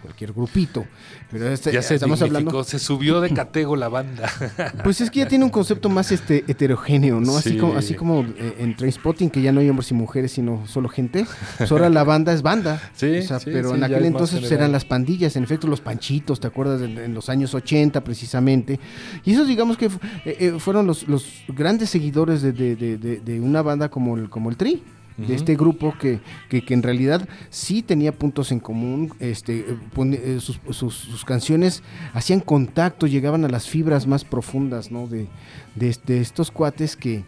cualquier 0.00 0.32
grupito. 0.32 0.86
Pero 1.30 1.48
este, 1.48 1.72
ya 1.72 1.82
se 1.82 1.94
estamos 1.94 2.20
hablando. 2.22 2.64
Se 2.64 2.78
subió 2.78 3.20
de 3.20 3.30
catego 3.30 3.76
la 3.76 3.88
banda. 3.88 4.30
Pues 4.84 5.00
es 5.00 5.10
que 5.10 5.20
ya 5.20 5.28
tiene 5.28 5.44
un 5.44 5.50
concepto 5.50 5.88
más 5.88 6.10
este 6.12 6.44
heterogéneo, 6.48 7.20
¿no? 7.20 7.36
Así 7.36 7.50
sí. 7.50 7.56
como, 7.58 7.76
así 7.76 7.94
como 7.94 8.22
eh, 8.22 8.56
en 8.58 8.76
Trainspotting, 8.76 9.30
que 9.30 9.42
ya 9.42 9.52
no 9.52 9.60
hay 9.60 9.68
hombres 9.68 9.90
y 9.90 9.94
mujeres, 9.94 10.32
sino 10.32 10.66
solo 10.66 10.88
gente. 10.88 11.26
Pues 11.58 11.70
ahora 11.70 11.88
la 11.88 12.04
banda 12.04 12.32
es 12.32 12.42
banda. 12.42 12.80
Sí, 12.94 13.18
o 13.18 13.22
sea, 13.22 13.38
sí, 13.38 13.50
pero 13.52 13.70
sí, 13.70 13.76
en 13.76 13.84
aquel 13.84 14.04
entonces 14.04 14.40
pues, 14.40 14.52
eran 14.52 14.72
las 14.72 14.84
pandillas, 14.84 15.36
en 15.36 15.44
efecto, 15.44 15.66
los 15.66 15.80
panchitos, 15.80 16.40
¿te 16.40 16.46
acuerdas? 16.46 16.82
En, 16.82 16.98
en 16.98 17.14
los 17.14 17.28
años 17.28 17.54
80 17.54 18.02
precisamente. 18.04 18.78
Y 19.24 19.32
esos 19.32 19.48
digamos 19.48 19.76
que 19.76 19.88
eh, 20.24 20.56
fueron 20.58 20.86
los, 20.86 21.08
los, 21.08 21.44
grandes 21.48 21.90
seguidores 21.90 22.42
de, 22.42 22.52
de, 22.52 22.76
de, 22.76 22.96
de, 22.96 23.40
una 23.40 23.62
banda 23.62 23.88
como 23.88 24.16
el, 24.16 24.28
como 24.28 24.50
el 24.50 24.56
Tri 24.56 24.82
de 25.16 25.34
este 25.34 25.54
grupo 25.54 25.94
que, 25.98 26.20
que, 26.48 26.64
que, 26.64 26.72
en 26.72 26.82
realidad 26.82 27.28
sí 27.50 27.82
tenía 27.82 28.12
puntos 28.12 28.52
en 28.52 28.60
común, 28.60 29.12
este, 29.20 29.76
pone, 29.92 30.16
eh, 30.16 30.40
sus, 30.40 30.60
sus, 30.70 30.94
sus, 30.94 31.24
canciones 31.24 31.82
hacían 32.14 32.40
contacto, 32.40 33.06
llegaban 33.06 33.44
a 33.44 33.48
las 33.48 33.68
fibras 33.68 34.06
más 34.06 34.24
profundas 34.24 34.90
¿no? 34.90 35.06
de, 35.06 35.28
de, 35.74 35.94
de 36.06 36.20
estos 36.20 36.50
cuates 36.50 36.96
que, 36.96 37.24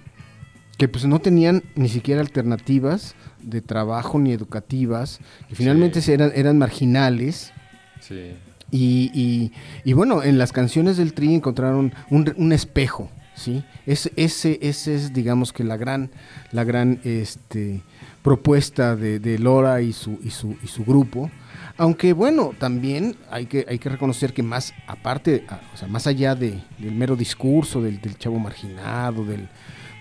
que 0.79 0.89
pues 0.89 1.05
no 1.05 1.19
tenían 1.19 1.63
ni 1.75 1.89
siquiera 1.89 2.21
alternativas 2.21 3.15
de 3.43 3.61
trabajo 3.61 4.19
ni 4.19 4.33
educativas, 4.33 5.21
que 5.49 5.55
finalmente 5.55 6.01
sí. 6.01 6.13
eran, 6.13 6.33
eran 6.35 6.59
marginales. 6.59 7.53
Sí. 8.01 8.33
Y, 8.71 9.11
y, 9.13 9.53
y, 9.85 9.93
bueno, 9.93 10.23
en 10.23 10.39
las 10.39 10.53
canciones 10.53 10.97
del 10.97 11.13
Tri 11.13 11.35
encontraron 11.35 11.93
un, 12.09 12.35
un 12.37 12.53
espejo, 12.53 13.11
¿sí? 13.43 13.65
Es, 13.87 14.11
ese, 14.17 14.59
ese 14.63 14.95
es, 14.95 15.13
digamos 15.13 15.53
que 15.53 15.65
la 15.65 15.77
gran, 15.77 16.11
la 16.53 16.65
gran 16.65 17.01
este, 17.05 17.83
propuesta 18.23 18.97
de, 18.97 19.39
Lora 19.39 19.83
y 19.83 19.93
su, 19.93 20.19
y, 20.23 20.31
su, 20.31 20.57
y 20.63 20.69
su 20.69 20.85
grupo. 20.85 21.31
Aunque 21.77 22.13
bueno, 22.13 22.53
también 22.59 23.17
hay 23.31 23.47
que, 23.47 23.67
hay 23.69 23.79
que 23.79 23.89
reconocer 23.89 24.33
que 24.33 24.43
más 24.43 24.75
aparte, 24.87 25.45
o 25.75 25.77
sea, 25.77 25.89
más 25.89 26.07
allá 26.07 26.35
de, 26.35 26.63
del 26.79 26.95
mero 26.95 27.17
discurso 27.17 27.83
del, 27.83 28.01
chavo 28.19 28.39
marginado, 28.39 29.25
del, 29.25 29.49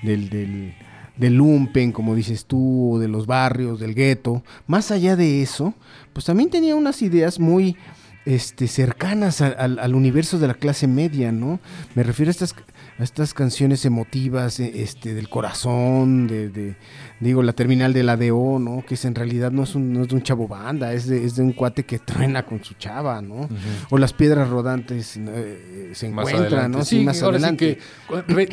del, 0.04 0.76
del, 1.18 1.34
lumpen, 1.34 1.92
como 1.92 2.14
dices 2.14 2.46
tú, 2.46 2.98
de 3.00 3.08
los 3.08 3.26
barrios, 3.26 3.80
del 3.80 3.96
gueto, 3.96 4.44
más 4.68 4.92
allá 4.92 5.16
de 5.16 5.42
eso, 5.42 5.74
pues 6.14 6.26
también 6.26 6.50
tenía 6.50 6.76
unas 6.76 7.02
ideas 7.02 7.40
muy 7.40 7.78
este, 8.26 8.68
cercanas 8.68 9.42
al, 9.42 9.96
universo 9.96 10.38
de 10.38 10.48
la 10.48 10.54
clase 10.54 10.88
media, 10.88 11.32
¿no? 11.32 11.60
Me 11.96 12.04
refiero 12.04 12.30
a 12.30 12.32
estas, 12.32 12.56
estas 13.04 13.34
canciones 13.34 13.86
emotivas, 13.86 14.60
eh, 14.60 14.72
este, 14.84 15.14
del 15.14 15.30
corazón, 15.30 16.28
de, 16.28 16.50
de- 16.50 16.76
digo, 17.20 17.44
la 17.44 17.54
terminal 17.54 17.94
del 17.94 18.10
ADO, 18.10 18.60
¿no? 18.60 18.84
Que 18.88 18.96
es, 18.96 19.06
en 19.06 19.16
realidad 19.16 19.52
no 19.52 19.64
es, 19.64 19.76
un, 19.76 19.94
no 19.94 20.02
es 20.04 20.08
de 20.10 20.16
un 20.16 20.22
chavo 20.24 20.48
banda, 20.48 20.94
es 20.94 21.08
de, 21.08 21.24
es 21.26 21.36
de 21.36 21.44
un 21.44 21.54
cuate 21.54 21.84
que 21.84 22.00
truena 22.00 22.46
con 22.46 22.64
su 22.64 22.74
chava, 22.76 23.22
¿no? 23.22 23.48
O 23.90 23.98
las 23.98 24.14
piedras 24.14 24.50
rodantes 24.50 25.18
eh, 25.18 25.92
se 25.94 26.10
Más 26.10 26.28
encuentran, 26.28 26.54
adelante. 26.54 26.78
¿no? 26.80 26.86
Sí, 26.86 27.00
más 27.04 27.22
ahora 27.24 27.38
adelante. 27.38 27.78
sí 27.80 28.16
que 28.28 28.34
re- 28.34 28.50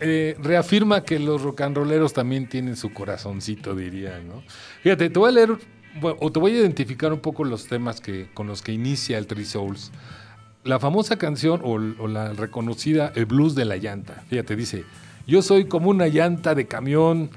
eh, 0.00 0.36
reafirma 0.42 1.04
que 1.04 1.18
los 1.18 1.42
rock 1.42 1.62
and 1.62 1.76
rolleros 1.76 2.12
también 2.12 2.48
tienen 2.48 2.76
su 2.76 2.92
corazoncito, 2.92 3.74
diría, 3.74 4.20
¿no? 4.20 4.42
Fíjate, 4.82 5.10
te 5.10 5.18
voy 5.18 5.28
a 5.28 5.32
leer 5.32 5.50
o 6.02 6.30
te 6.30 6.38
voy 6.38 6.52
a 6.56 6.60
identificar 6.60 7.12
un 7.12 7.18
poco 7.20 7.42
los 7.44 7.66
temas 7.66 8.00
que 8.00 8.28
con 8.32 8.46
los 8.46 8.62
que 8.62 8.72
inicia 8.72 9.18
el 9.18 9.26
Three 9.26 9.44
Souls. 9.44 9.90
La 10.64 10.78
famosa 10.78 11.16
canción 11.16 11.60
o, 11.64 11.72
o 12.02 12.06
la 12.08 12.32
reconocida 12.32 13.12
El 13.14 13.26
blues 13.26 13.54
de 13.54 13.64
la 13.64 13.76
llanta. 13.76 14.22
Fíjate, 14.28 14.56
dice, 14.56 14.84
"Yo 15.26 15.42
soy 15.42 15.64
como 15.64 15.88
una 15.90 16.08
llanta 16.08 16.54
de 16.54 16.66
camión, 16.66 17.30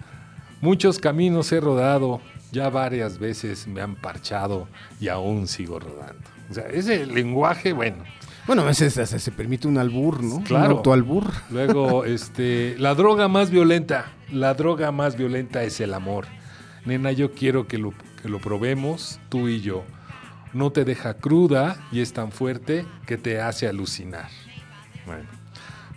muchos 0.62 0.99
caminos 0.99 1.51
he 1.51 1.59
rodado, 1.62 2.19
ya 2.51 2.69
varias 2.69 3.19
veces 3.19 3.67
me 3.67 3.81
han 3.81 3.95
parchado 3.95 4.67
y 4.99 5.07
aún 5.07 5.47
sigo 5.47 5.79
rodando." 5.79 6.23
O 6.49 6.53
sea, 6.53 6.65
ese 6.67 7.05
lenguaje, 7.05 7.73
bueno, 7.73 8.03
Bueno, 8.45 8.63
a 8.63 8.65
veces 8.65 8.93
se 8.93 9.31
permite 9.31 9.69
un 9.69 9.77
albur, 9.77 10.21
¿no? 10.21 10.43
Claro. 10.43 10.65
Un 10.65 10.71
autoalbur. 10.77 11.31
Luego, 11.49 12.03
este, 12.05 12.75
la 12.77 12.93
droga 12.93 13.29
más 13.29 13.49
violenta, 13.49 14.12
la 14.29 14.53
droga 14.53 14.91
más 14.91 15.15
violenta 15.15 15.63
es 15.63 15.79
el 15.79 15.93
amor. 15.93 16.25
Nena, 16.86 17.13
yo 17.13 17.31
quiero 17.31 17.67
que 17.67 17.77
lo, 17.77 17.93
que 18.21 18.27
lo 18.27 18.39
probemos, 18.39 19.21
tú 19.29 19.47
y 19.47 19.62
yo. 19.62 19.86
No 20.53 20.71
te 20.71 20.85
deja 20.85 21.15
cruda 21.15 21.77
y 21.91 22.01
es 22.01 22.13
tan 22.13 22.31
fuerte 22.31 22.85
que 23.05 23.17
te 23.17 23.41
hace 23.41 23.67
alucinar. 23.67 24.29
Bueno. 25.05 25.43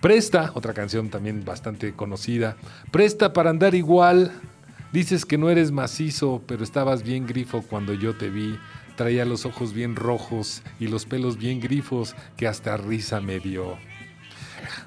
Presta, 0.01 0.53
otra 0.55 0.75
canción 0.75 1.11
también 1.11 1.45
bastante 1.45 1.93
conocida. 1.95 2.57
Presta 2.91 3.33
para 3.33 3.51
andar 3.51 3.75
igual. 3.75 4.31
Dices 4.93 5.25
que 5.25 5.39
no 5.39 5.51
eres 5.51 5.73
macizo, 5.73 6.43
pero 6.47 6.65
estabas 6.65 7.03
bien 7.03 7.27
grifo 7.27 7.63
cuando 7.63 7.93
yo 7.93 8.15
te 8.17 8.31
vi. 8.31 8.59
Traía 8.97 9.25
los 9.25 9.47
ojos 9.47 9.73
bien 9.73 9.97
rojos 9.97 10.63
y 10.79 10.87
los 10.87 11.07
pelos 11.07 11.39
bien 11.39 11.61
grifos 11.61 12.15
que 12.37 12.47
hasta 12.47 12.77
risa 12.77 13.21
me 13.21 13.41
dio. 13.41 13.77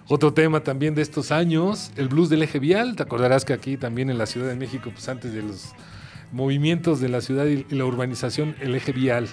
Otro 0.07 0.33
tema 0.33 0.61
también 0.61 0.95
de 0.95 1.01
estos 1.01 1.31
años, 1.31 1.91
el 1.95 2.07
blues 2.07 2.29
del 2.29 2.43
eje 2.43 2.59
vial. 2.59 2.95
Te 2.95 3.03
acordarás 3.03 3.45
que 3.45 3.53
aquí 3.53 3.77
también 3.77 4.09
en 4.09 4.17
la 4.17 4.25
Ciudad 4.25 4.47
de 4.47 4.55
México, 4.55 4.89
pues 4.91 5.07
antes 5.09 5.33
de 5.33 5.43
los 5.43 5.73
movimientos 6.31 6.99
de 6.99 7.09
la 7.09 7.21
ciudad 7.21 7.45
y 7.45 7.65
la 7.69 7.85
urbanización, 7.85 8.55
el 8.61 8.75
eje 8.75 8.91
vial. 8.91 9.27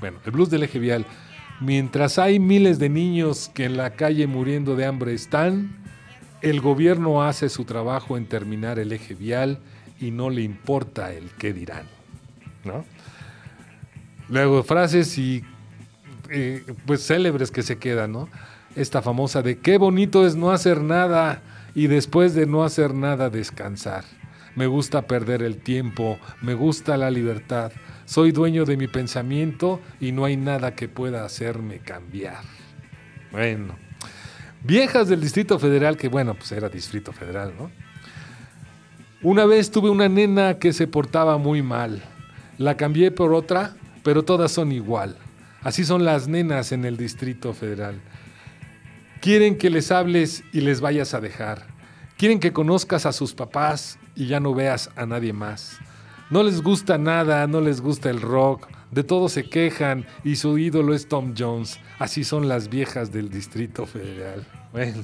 Bueno, 0.00 0.18
el 0.24 0.30
blues 0.30 0.50
del 0.50 0.62
eje 0.62 0.78
vial. 0.78 1.06
Mientras 1.60 2.18
hay 2.18 2.38
miles 2.38 2.78
de 2.78 2.88
niños 2.88 3.50
que 3.52 3.66
en 3.66 3.76
la 3.76 3.90
calle 3.90 4.26
muriendo 4.26 4.76
de 4.76 4.86
hambre 4.86 5.12
están, 5.12 5.76
el 6.40 6.60
gobierno 6.60 7.22
hace 7.22 7.50
su 7.50 7.64
trabajo 7.64 8.16
en 8.16 8.26
terminar 8.26 8.78
el 8.78 8.92
eje 8.92 9.14
vial 9.14 9.58
y 10.00 10.10
no 10.10 10.30
le 10.30 10.42
importa 10.42 11.12
el 11.12 11.30
qué 11.38 11.52
dirán. 11.52 11.86
¿no? 12.64 12.84
Luego 14.28 14.62
frases 14.62 15.18
y 15.18 15.44
eh, 16.30 16.64
pues 16.86 17.06
célebres 17.06 17.50
que 17.50 17.62
se 17.62 17.78
quedan, 17.78 18.12
¿no? 18.12 18.28
Esta 18.76 19.02
famosa 19.02 19.42
de 19.42 19.58
qué 19.58 19.78
bonito 19.78 20.24
es 20.24 20.36
no 20.36 20.52
hacer 20.52 20.80
nada 20.80 21.42
y 21.74 21.88
después 21.88 22.34
de 22.34 22.46
no 22.46 22.62
hacer 22.62 22.94
nada 22.94 23.28
descansar. 23.28 24.04
Me 24.54 24.66
gusta 24.66 25.02
perder 25.02 25.42
el 25.42 25.58
tiempo, 25.58 26.18
me 26.40 26.54
gusta 26.54 26.96
la 26.96 27.10
libertad. 27.10 27.72
Soy 28.10 28.32
dueño 28.32 28.64
de 28.64 28.76
mi 28.76 28.88
pensamiento 28.88 29.80
y 30.00 30.10
no 30.10 30.24
hay 30.24 30.36
nada 30.36 30.74
que 30.74 30.88
pueda 30.88 31.24
hacerme 31.24 31.78
cambiar. 31.78 32.42
Bueno, 33.30 33.76
viejas 34.64 35.06
del 35.08 35.20
Distrito 35.20 35.60
Federal, 35.60 35.96
que 35.96 36.08
bueno, 36.08 36.34
pues 36.34 36.50
era 36.50 36.68
Distrito 36.68 37.12
Federal, 37.12 37.54
¿no? 37.56 37.70
Una 39.22 39.46
vez 39.46 39.70
tuve 39.70 39.90
una 39.90 40.08
nena 40.08 40.58
que 40.58 40.72
se 40.72 40.88
portaba 40.88 41.38
muy 41.38 41.62
mal. 41.62 42.02
La 42.58 42.76
cambié 42.76 43.12
por 43.12 43.32
otra, 43.32 43.76
pero 44.02 44.24
todas 44.24 44.50
son 44.50 44.72
igual. 44.72 45.16
Así 45.62 45.84
son 45.84 46.04
las 46.04 46.26
nenas 46.26 46.72
en 46.72 46.84
el 46.84 46.96
Distrito 46.96 47.54
Federal. 47.54 48.00
Quieren 49.20 49.56
que 49.56 49.70
les 49.70 49.92
hables 49.92 50.42
y 50.52 50.62
les 50.62 50.80
vayas 50.80 51.14
a 51.14 51.20
dejar. 51.20 51.68
Quieren 52.18 52.40
que 52.40 52.52
conozcas 52.52 53.06
a 53.06 53.12
sus 53.12 53.34
papás 53.34 54.00
y 54.16 54.26
ya 54.26 54.40
no 54.40 54.52
veas 54.52 54.90
a 54.96 55.06
nadie 55.06 55.32
más. 55.32 55.78
No 56.30 56.44
les 56.44 56.62
gusta 56.62 56.96
nada, 56.96 57.44
no 57.48 57.60
les 57.60 57.80
gusta 57.80 58.08
el 58.08 58.20
rock, 58.20 58.68
de 58.92 59.02
todo 59.02 59.28
se 59.28 59.50
quejan 59.50 60.06
y 60.22 60.36
su 60.36 60.58
ídolo 60.58 60.94
es 60.94 61.08
Tom 61.08 61.34
Jones. 61.36 61.80
Así 61.98 62.22
son 62.22 62.46
las 62.46 62.68
viejas 62.68 63.10
del 63.10 63.30
Distrito 63.30 63.84
Federal. 63.86 64.46
Bueno, 64.72 65.02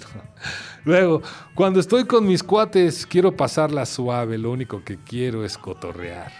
luego, 0.84 1.22
cuando 1.56 1.80
estoy 1.80 2.04
con 2.04 2.24
mis 2.24 2.44
cuates, 2.44 3.04
quiero 3.04 3.36
pasarla 3.36 3.84
suave, 3.84 4.38
lo 4.38 4.52
único 4.52 4.84
que 4.84 4.96
quiero 4.96 5.44
es 5.44 5.58
cotorrear. 5.58 6.30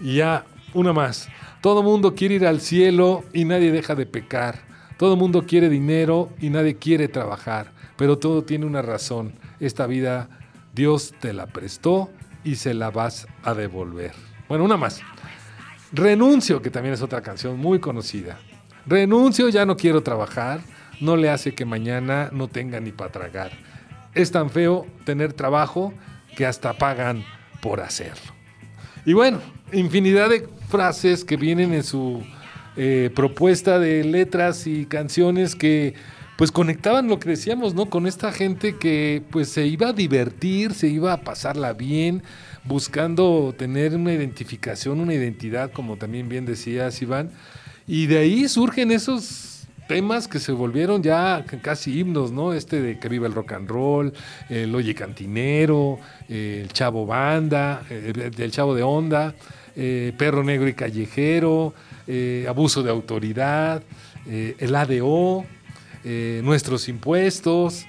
Y 0.00 0.18
ya, 0.18 0.44
una 0.74 0.92
más. 0.92 1.28
Todo 1.60 1.82
mundo 1.82 2.14
quiere 2.14 2.36
ir 2.36 2.46
al 2.46 2.60
cielo 2.60 3.24
y 3.32 3.44
nadie 3.44 3.72
deja 3.72 3.96
de 3.96 4.06
pecar. 4.06 4.60
Todo 4.96 5.16
mundo 5.16 5.44
quiere 5.44 5.68
dinero 5.68 6.30
y 6.40 6.50
nadie 6.50 6.76
quiere 6.76 7.08
trabajar. 7.08 7.72
Pero 7.96 8.16
todo 8.16 8.44
tiene 8.44 8.64
una 8.64 8.80
razón. 8.80 9.34
Esta 9.58 9.88
vida 9.88 10.28
Dios 10.72 11.14
te 11.18 11.32
la 11.32 11.46
prestó 11.46 12.10
y 12.44 12.56
se 12.56 12.74
la 12.74 12.90
vas 12.90 13.26
a 13.42 13.54
devolver. 13.54 14.12
Bueno, 14.48 14.64
una 14.64 14.76
más. 14.76 15.00
Renuncio, 15.92 16.60
que 16.60 16.70
también 16.70 16.94
es 16.94 17.02
otra 17.02 17.22
canción 17.22 17.58
muy 17.58 17.78
conocida. 17.80 18.38
Renuncio, 18.86 19.48
ya 19.48 19.64
no 19.64 19.76
quiero 19.76 20.02
trabajar. 20.02 20.60
No 21.00 21.16
le 21.16 21.30
hace 21.30 21.54
que 21.54 21.64
mañana 21.64 22.28
no 22.32 22.48
tenga 22.48 22.80
ni 22.80 22.92
para 22.92 23.10
tragar. 23.10 23.52
Es 24.14 24.30
tan 24.30 24.50
feo 24.50 24.86
tener 25.04 25.32
trabajo 25.32 25.92
que 26.36 26.46
hasta 26.46 26.74
pagan 26.74 27.24
por 27.60 27.80
hacerlo. 27.80 28.32
Y 29.04 29.12
bueno, 29.12 29.40
infinidad 29.72 30.30
de 30.30 30.48
frases 30.68 31.24
que 31.24 31.36
vienen 31.36 31.72
en 31.72 31.82
su 31.82 32.22
eh, 32.76 33.10
propuesta 33.14 33.78
de 33.78 34.04
letras 34.04 34.66
y 34.66 34.86
canciones 34.86 35.54
que 35.54 35.94
pues 36.36 36.50
conectaban 36.50 37.08
lo 37.08 37.18
que 37.18 37.30
decíamos, 37.30 37.74
¿no? 37.74 37.86
Con 37.86 38.06
esta 38.06 38.32
gente 38.32 38.76
que 38.76 39.22
pues 39.30 39.48
se 39.48 39.66
iba 39.66 39.88
a 39.88 39.92
divertir, 39.92 40.74
se 40.74 40.88
iba 40.88 41.12
a 41.12 41.20
pasarla 41.20 41.72
bien, 41.72 42.22
buscando 42.64 43.54
tener 43.56 43.94
una 43.94 44.12
identificación, 44.12 45.00
una 45.00 45.14
identidad, 45.14 45.70
como 45.70 45.96
también 45.96 46.28
bien 46.28 46.44
decías, 46.44 47.00
Iván. 47.02 47.30
Y 47.86 48.06
de 48.06 48.18
ahí 48.18 48.48
surgen 48.48 48.90
esos 48.90 49.54
temas 49.86 50.28
que 50.28 50.40
se 50.40 50.52
volvieron 50.52 51.02
ya 51.02 51.44
casi 51.62 52.00
himnos, 52.00 52.32
¿no? 52.32 52.52
Este 52.52 52.80
de 52.80 52.98
que 52.98 53.08
viva 53.08 53.26
el 53.26 53.34
rock 53.34 53.52
and 53.52 53.68
roll, 53.68 54.12
el 54.48 54.74
Oye 54.74 54.94
Cantinero, 54.94 55.98
el 56.28 56.68
Chavo 56.72 57.06
Banda, 57.06 57.82
el 57.90 58.50
Chavo 58.50 58.74
de 58.74 58.82
Onda, 58.82 59.34
eh, 59.76 60.12
Perro 60.16 60.42
Negro 60.42 60.68
y 60.68 60.74
Callejero, 60.74 61.74
eh, 62.06 62.46
Abuso 62.48 62.82
de 62.82 62.90
Autoridad, 62.90 63.82
eh, 64.26 64.56
el 64.58 64.74
ADO, 64.74 65.44
eh, 66.04 66.40
Nuestros 66.44 66.88
Impuestos. 66.88 67.86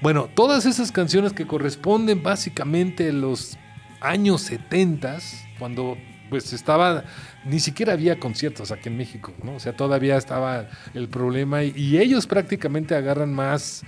Bueno, 0.00 0.28
todas 0.34 0.66
esas 0.66 0.92
canciones 0.92 1.32
que 1.32 1.46
corresponden 1.46 2.22
básicamente 2.22 3.08
a 3.08 3.12
los 3.12 3.58
años 4.00 4.42
70, 4.42 5.18
cuando 5.58 5.96
pues 6.28 6.52
estaba, 6.54 7.04
ni 7.44 7.60
siquiera 7.60 7.92
había 7.92 8.18
conciertos 8.18 8.72
aquí 8.72 8.88
en 8.88 8.96
México, 8.96 9.34
¿no? 9.42 9.56
O 9.56 9.60
sea, 9.60 9.76
todavía 9.76 10.16
estaba 10.16 10.66
el 10.94 11.08
problema 11.08 11.62
y, 11.62 11.98
ellos 11.98 12.26
prácticamente 12.26 12.94
agarran 12.94 13.34
más 13.34 13.82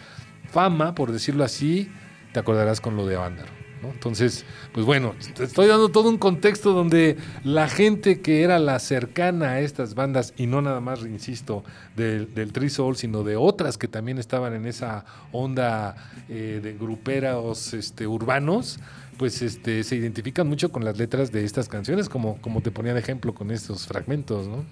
fama, 0.50 0.94
por 0.94 1.10
decirlo 1.10 1.42
así, 1.42 1.90
te 2.32 2.40
acordarás 2.40 2.82
con 2.82 2.96
lo 2.96 3.06
de 3.06 3.16
Avándaro. 3.16 3.63
Entonces, 3.92 4.44
pues 4.72 4.86
bueno, 4.86 5.14
estoy 5.40 5.66
dando 5.66 5.88
todo 5.88 6.08
un 6.08 6.18
contexto 6.18 6.72
donde 6.72 7.16
la 7.42 7.68
gente 7.68 8.20
que 8.20 8.42
era 8.42 8.58
la 8.58 8.78
cercana 8.78 9.50
a 9.50 9.60
estas 9.60 9.94
bandas, 9.94 10.34
y 10.36 10.46
no 10.46 10.62
nada 10.62 10.80
más, 10.80 11.00
insisto, 11.02 11.64
del, 11.96 12.32
del 12.34 12.70
Souls, 12.70 12.98
sino 12.98 13.22
de 13.22 13.36
otras 13.36 13.78
que 13.78 13.88
también 13.88 14.18
estaban 14.18 14.54
en 14.54 14.66
esa 14.66 15.04
onda 15.32 15.96
eh, 16.28 16.60
de 16.62 16.72
gruperos 16.74 17.74
este, 17.74 18.06
urbanos, 18.06 18.78
pues 19.18 19.42
este, 19.42 19.84
se 19.84 19.96
identifican 19.96 20.48
mucho 20.48 20.70
con 20.72 20.84
las 20.84 20.98
letras 20.98 21.30
de 21.30 21.44
estas 21.44 21.68
canciones, 21.68 22.08
como, 22.08 22.40
como 22.40 22.60
te 22.60 22.70
ponía 22.70 22.94
de 22.94 23.00
ejemplo 23.00 23.34
con 23.34 23.50
estos 23.50 23.86
fragmentos, 23.86 24.48
¿no? 24.48 24.64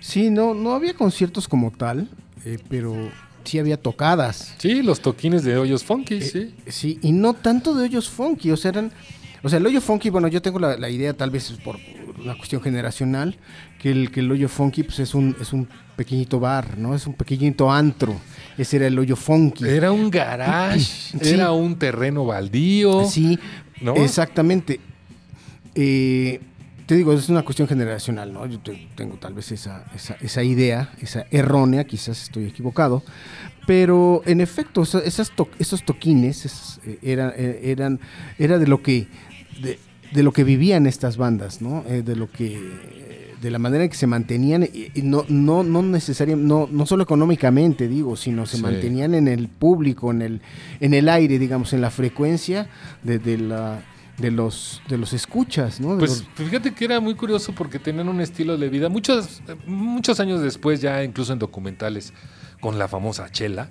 Sí, 0.00 0.30
no, 0.30 0.54
no 0.54 0.74
había 0.74 0.94
conciertos 0.94 1.48
como 1.48 1.70
tal, 1.70 2.08
eh, 2.44 2.58
pero 2.68 2.94
sí 3.44 3.58
había 3.58 3.76
tocadas. 3.76 4.54
Sí, 4.58 4.82
los 4.82 5.00
toquines 5.00 5.44
de 5.44 5.56
hoyos 5.58 5.84
funky, 5.84 6.14
Eh, 6.16 6.20
sí. 6.22 6.54
Sí, 6.66 6.98
y 7.02 7.12
no 7.12 7.34
tanto 7.34 7.74
de 7.74 7.84
hoyos 7.84 8.08
funky, 8.08 8.50
o 8.50 8.56
sea, 8.56 8.70
eran... 8.70 8.92
O 9.42 9.48
sea, 9.50 9.58
el 9.58 9.66
hoyo 9.66 9.80
funky, 9.82 10.08
bueno, 10.08 10.26
yo 10.28 10.40
tengo 10.40 10.58
la, 10.58 10.76
la 10.78 10.88
idea, 10.88 11.12
tal 11.14 11.30
vez 11.30 11.52
por 11.62 11.76
una 12.22 12.34
cuestión 12.36 12.62
generacional, 12.62 13.36
que 13.78 13.90
el, 13.90 14.10
que 14.10 14.20
el 14.20 14.32
hoyo 14.32 14.48
funky 14.48 14.82
pues, 14.84 14.98
es, 15.00 15.14
un, 15.14 15.36
es 15.38 15.52
un 15.52 15.68
pequeñito 15.96 16.40
bar, 16.40 16.78
¿no? 16.78 16.94
Es 16.94 17.06
un 17.06 17.12
pequeñito 17.12 17.70
antro. 17.70 18.18
Ese 18.56 18.76
era 18.76 18.86
el 18.86 18.98
hoyo 18.98 19.16
funky. 19.16 19.66
Era 19.68 19.92
un 19.92 20.10
garage, 20.10 20.78
Sí. 21.20 21.34
era 21.34 21.52
un 21.52 21.78
terreno 21.78 22.24
baldío. 22.24 23.04
Sí, 23.04 23.38
¿no? 23.82 23.94
exactamente. 23.96 24.80
Eh, 25.74 26.40
te 26.86 26.94
digo, 26.96 27.12
es 27.12 27.28
una 27.28 27.42
cuestión 27.42 27.66
generacional, 27.68 28.32
¿no? 28.32 28.44
Yo 28.46 28.58
te- 28.60 28.88
tengo 28.94 29.16
tal 29.16 29.34
vez 29.34 29.50
esa, 29.52 29.84
esa, 29.94 30.16
esa 30.20 30.42
idea, 30.42 30.92
esa 31.00 31.24
errónea, 31.30 31.84
quizás 31.84 32.22
estoy 32.22 32.44
equivocado, 32.46 33.02
pero 33.66 34.22
en 34.26 34.40
efecto, 34.40 34.82
esa- 34.82 35.00
esas 35.00 35.30
to- 35.30 35.48
esos 35.58 35.84
toquines 35.84 36.44
esas, 36.44 36.80
eh, 36.86 36.98
eran, 37.02 37.32
eh, 37.36 37.60
eran, 37.64 38.00
era 38.38 38.58
de 38.58 38.66
lo 38.66 38.82
que, 38.82 39.08
de, 39.62 39.78
de 40.12 40.22
lo 40.22 40.32
que 40.32 40.44
vivían 40.44 40.86
estas 40.86 41.16
bandas, 41.16 41.62
¿no? 41.62 41.84
Eh, 41.88 42.02
de 42.02 42.16
lo 42.16 42.30
que, 42.30 42.60
de 43.40 43.50
la 43.50 43.58
manera 43.58 43.84
en 43.84 43.90
que 43.90 43.96
se 43.96 44.06
mantenían, 44.06 44.62
y, 44.64 44.90
y 44.94 45.02
no, 45.02 45.24
no, 45.28 45.62
no 45.62 45.82
necesariamente, 45.82 46.48
no, 46.48 46.68
no 46.70 46.86
solo 46.86 47.02
económicamente, 47.02 47.88
digo, 47.88 48.16
sino 48.16 48.46
se 48.46 48.56
Sí. 48.58 48.62
mantenían 48.62 49.14
en 49.14 49.28
el 49.28 49.48
público, 49.48 50.10
en 50.10 50.22
el, 50.22 50.40
en 50.80 50.94
el 50.94 51.08
aire, 51.08 51.38
digamos, 51.38 51.72
en 51.72 51.80
la 51.80 51.90
frecuencia 51.90 52.68
de, 53.02 53.18
de 53.18 53.38
la 53.38 53.82
de 54.18 54.30
los 54.30 54.80
de 54.88 54.96
los 54.98 55.12
escuchas, 55.12 55.80
¿no? 55.80 55.92
De 55.96 55.98
Pues 55.98 56.10
los- 56.36 56.48
fíjate 56.48 56.72
que 56.72 56.84
era 56.84 57.00
muy 57.00 57.14
curioso 57.14 57.52
porque 57.52 57.78
tenían 57.78 58.08
un 58.08 58.20
estilo 58.20 58.56
de 58.56 58.68
vida. 58.68 58.88
Muchos, 58.88 59.42
muchos 59.66 60.20
años 60.20 60.40
después, 60.40 60.80
ya 60.80 61.02
incluso 61.02 61.32
en 61.32 61.38
documentales, 61.40 62.12
con 62.60 62.78
la 62.78 62.86
famosa 62.88 63.28
Chela, 63.30 63.70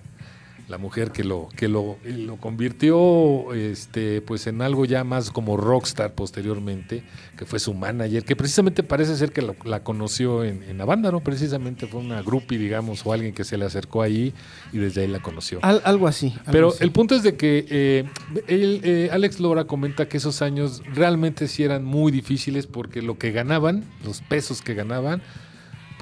la 0.69 0.78
mujer 0.78 1.12
que 1.12 1.23
lo, 1.23 1.49
que 1.56 1.67
lo, 1.67 1.97
lo 2.06 2.38
convirtió 2.38 3.54
este, 3.54 4.21
pues 4.21 4.47
en 4.47 4.62
algo 4.62 4.86
ya 4.86 5.04
más 5.04 5.30
como 5.32 5.58
rockstar 5.58 6.13
posteriormente, 6.13 7.04
que 7.38 7.45
fue 7.45 7.60
su 7.60 7.73
manager, 7.73 8.23
que 8.23 8.36
precisamente 8.36 8.84
parece 8.84 9.15
ser 9.15 9.32
que 9.32 9.41
lo- 9.41 9.56
la 9.65 9.84
conoció 9.84 10.43
en, 10.43 10.63
en 10.63 10.78
la 10.78 10.86
banda, 10.86 11.12
¿no? 11.12 11.19
Precisamente 11.21 11.88
fue 11.88 11.99
una 11.99 12.21
groupie, 12.21 12.58
digamos, 12.58 13.06
o 13.06 13.13
alguien 13.13 13.34
que 13.34 13.43
se 13.43 13.58
le 13.58 13.65
acercó 13.65 14.02
ahí 14.02 14.34
y 14.71 14.78
desde 14.78 15.02
ahí 15.02 15.08
la 15.08 15.21
conoció. 15.21 15.60
al- 15.62 15.82
algo 15.86 16.08
así. 16.08 16.28
algo 16.39 16.52
Pero 16.52 16.69
así. 16.69 16.78
el 16.84 16.91
punto 16.91 17.15
es 17.15 17.23
de 17.23 17.36
que 17.36 17.65
eh, 17.69 18.06
él, 18.47 18.82
eh, 18.84 19.10
Alex 19.12 19.39
Lora 19.39 19.65
comenta 19.65 20.08
que 20.08 20.17
esos 20.17 20.41
años 20.41 20.82
realmente 20.93 21.47
sí 21.47 21.63
eran 21.63 21.84
muy 21.84 22.12
difíciles 22.12 22.67
porque 22.67 23.02
lo 23.02 23.17
que 23.17 23.32
ganaban, 23.32 23.84
los 24.06 24.21
pesos 24.21 24.62
que 24.62 24.73
ganaban, 24.73 25.21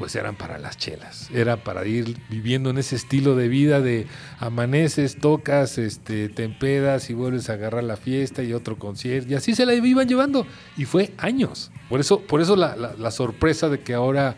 pues 0.02 0.16
eran 0.16 0.36
para 0.36 0.58
las 0.58 0.78
chelas. 0.80 1.30
Era 1.32 1.58
para 1.64 1.86
ir 1.86 2.18
viviendo 2.28 2.72
en 2.72 2.80
ese 2.80 2.96
estilo 2.96 3.36
de 3.36 3.48
vida 3.50 3.82
de 3.82 4.08
amaneces, 4.40 5.18
tocas, 5.20 5.78
este, 5.78 6.28
te 6.28 6.44
empedas 6.44 7.12
y 7.12 7.14
vuelves 7.14 7.52
a 7.52 7.54
agarrar 7.54 7.84
la 7.84 7.98
fiesta 7.98 8.42
y 8.42 8.52
otro 8.54 8.80
concierto. 8.80 9.32
Y 9.32 9.36
así 9.36 9.54
se 9.54 9.64
la 9.68 9.76
iban 9.76 10.08
llevando. 10.08 10.48
Y 10.76 10.86
fue 10.86 11.14
años. 11.20 11.70
Por 11.88 12.00
eso, 12.00 12.20
por 12.22 12.42
eso 12.42 12.56
la, 12.56 12.76
la- 12.76 13.12
sorpresa 13.12 13.70
de 13.70 13.82
que 13.82 13.94
ahora 13.94 14.36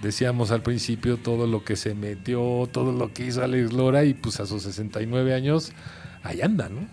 decíamos 0.00 0.50
al 0.50 0.62
principio 0.62 1.18
todo 1.18 1.46
lo 1.46 1.62
que 1.62 1.76
se 1.76 1.94
metió, 1.94 2.66
todo 2.72 2.90
lo 2.90 3.12
que 3.12 3.26
hizo 3.26 3.44
Alex 3.44 3.74
Lora 3.74 4.04
y 4.06 4.14
pues 4.14 4.40
a 4.40 4.46
sus 4.46 4.62
69 4.62 5.34
años 5.34 5.72
ahí 6.22 6.40
anda, 6.40 6.70
¿no? 6.70 6.88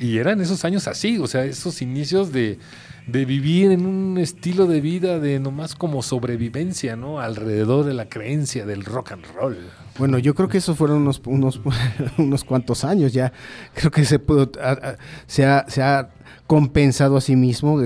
Y 0.00 0.18
eran 0.18 0.40
esos 0.40 0.64
años 0.64 0.88
así, 0.88 1.16
o 1.18 1.28
sea, 1.28 1.44
esos 1.44 1.80
inicios 1.80 2.32
de, 2.32 2.58
de 3.06 3.24
vivir 3.24 3.72
en 3.72 3.84
un 3.86 4.18
estilo 4.18 4.66
de 4.66 4.80
vida 4.80 5.18
de 5.18 5.40
nomás 5.40 5.74
como 5.74 6.02
sobrevivencia, 6.02 6.94
¿no? 6.96 7.20
Alrededor 7.20 7.84
de 7.84 7.94
la 7.94 8.08
creencia 8.08 8.64
del 8.66 8.84
rock 8.84 9.12
and 9.12 9.24
roll. 9.34 9.56
Bueno, 9.98 10.18
yo 10.18 10.34
creo 10.34 10.48
que 10.48 10.58
esos 10.58 10.76
fueron 10.78 10.98
unos, 11.02 11.20
unos, 11.26 11.60
unos 12.18 12.44
cuantos 12.44 12.84
años 12.84 13.12
ya. 13.12 13.32
Creo 13.74 13.90
que 13.90 14.04
se 14.04 14.18
pudo, 14.18 14.50
se, 15.26 15.44
ha, 15.44 15.64
se 15.68 15.82
ha 15.82 16.10
compensado 16.46 17.16
a 17.16 17.20
sí 17.20 17.34
mismo 17.36 17.80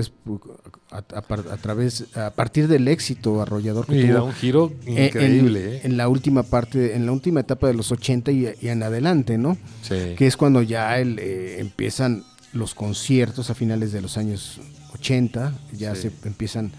a, 0.91 0.99
a 0.99 1.23
par- 1.23 1.45
a 1.51 1.57
través, 1.57 2.15
a 2.17 2.31
partir 2.31 2.69
del 2.69 2.87
éxito 2.89 3.41
arrollador 3.43 3.87
que 3.87 3.97
Y 3.97 4.07
da 4.09 4.17
tuvo 4.19 4.27
un 4.27 4.33
giro 4.35 4.73
increíble, 4.87 5.65
en, 5.69 5.75
¿eh? 5.75 5.81
en 5.85 5.97
la 5.97 6.09
última 6.09 6.43
parte, 6.43 6.95
en 6.95 7.07
la 7.07 7.13
última 7.13 7.41
etapa 7.41 7.67
de 7.67 7.75
los 7.75 7.91
80 7.91 8.31
y, 8.33 8.49
y 8.61 8.69
en 8.69 8.83
adelante, 8.83 9.37
¿no? 9.39 9.57
Sí. 9.83 10.15
que 10.17 10.27
es 10.27 10.37
cuando 10.37 10.63
ya 10.63 10.99
el, 10.99 11.19
eh, 11.19 11.57
empiezan 11.61 12.23
los 12.53 12.75
conciertos 12.75 13.51
a 13.51 13.55
finales 13.55 13.93
de 13.93 14.01
los 14.01 14.17
años 14.17 14.61
80, 15.07 15.53
ya 15.73 15.95
Sí. 15.95 16.03
se 16.23 16.29
empiezan 16.29 16.73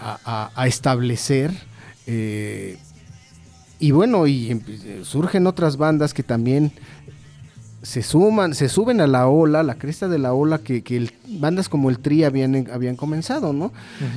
a, 0.00 0.18
a- 0.24 0.50
a 0.62 0.66
establecer. 0.66 1.52
eh, 2.06 2.78
y 3.78 3.92
bueno, 3.92 4.26
y 4.26 4.50
em- 4.50 4.60
surgen 5.04 5.46
otras 5.46 5.76
bandas 5.76 6.12
que 6.14 6.22
también 6.24 6.72
se 7.82 8.02
suman, 8.02 8.54
se 8.54 8.68
suben 8.68 9.00
a 9.00 9.06
la 9.06 9.26
ola, 9.28 9.62
la 9.62 9.74
cresta 9.76 10.08
de 10.08 10.18
la 10.18 10.32
ola 10.34 10.58
que, 10.58 10.82
que 10.82 10.96
el- 10.96 11.12
bandas 11.40 11.68
como 11.68 11.90
el 11.90 11.98
Tri 12.00 12.24
habían, 12.24 12.68
habían 12.72 12.96
comenzado, 12.96 13.52
¿no? 13.52 13.72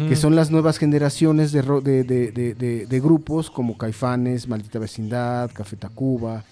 Que 0.08 0.16
son 0.16 0.36
las 0.36 0.50
nuevas 0.52 0.78
generaciones 0.80 1.52
de, 1.52 1.62
ro- 1.62 1.82
de, 1.82 2.04
de- 2.04 2.32
de- 2.32 2.54
de- 2.56 2.86
de 2.88 3.00
grupos 3.00 3.50
como 3.52 3.78
Caifanes, 3.78 4.48
Maldita 4.48 4.80
Vecindad, 4.80 5.52
Café 5.52 5.76
Tacuba. 5.78 6.44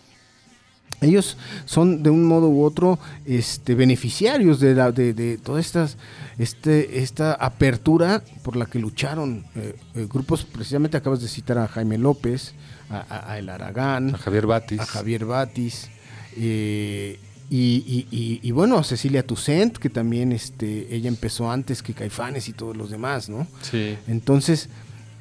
Ellos 1.03 1.37
son 1.65 2.01
de 2.03 2.09
un 2.09 2.25
modo 2.25 2.49
u 2.49 2.63
otro 2.63 2.99
este, 3.25 3.75
beneficiarios 3.75 4.59
de, 4.59 4.73
la- 4.75 4.91
de, 4.91 5.13
de 5.13 5.37
toda 5.37 5.59
estas, 5.59 5.97
este, 6.37 6.99
esta 7.03 7.33
apertura 7.33 8.23
por 8.43 8.55
la 8.55 8.65
que 8.65 8.79
lucharon 8.79 9.45
eh, 9.55 9.75
eh, 9.95 10.07
grupos, 10.11 10.43
precisamente 10.45 10.97
acabas 10.97 11.21
de 11.21 11.27
citar 11.27 11.57
a 11.57 11.67
Jaime 11.67 11.97
López, 11.97 12.53
a, 12.89 12.97
a- 13.09 13.31
a 13.33 13.39
El 13.39 13.49
Aragán, 13.49 14.15
A 14.15 14.17
Javier 14.17 14.47
Batis. 14.47 14.79
a 14.79 14.85
Javier 14.85 15.25
Batis. 15.25 15.89
eh, 16.37 17.19
y, 17.49 17.83
y- 17.85 18.07
y- 18.09 18.39
y 18.41 18.51
bueno, 18.51 18.77
a 18.79 18.83
Cecilia 18.83 19.21
Toussaint, 19.27 19.77
que 19.77 19.89
también 19.89 20.31
este, 20.31 20.95
ella 20.95 21.07
empezó 21.07 21.51
antes 21.51 21.83
que 21.83 21.93
Caifanes 21.93 22.47
y 22.49 22.53
todos 22.53 22.75
los 22.75 22.89
demás, 22.89 23.29
¿no? 23.29 23.45
Sí. 23.61 23.95
Entonces, 24.07 24.69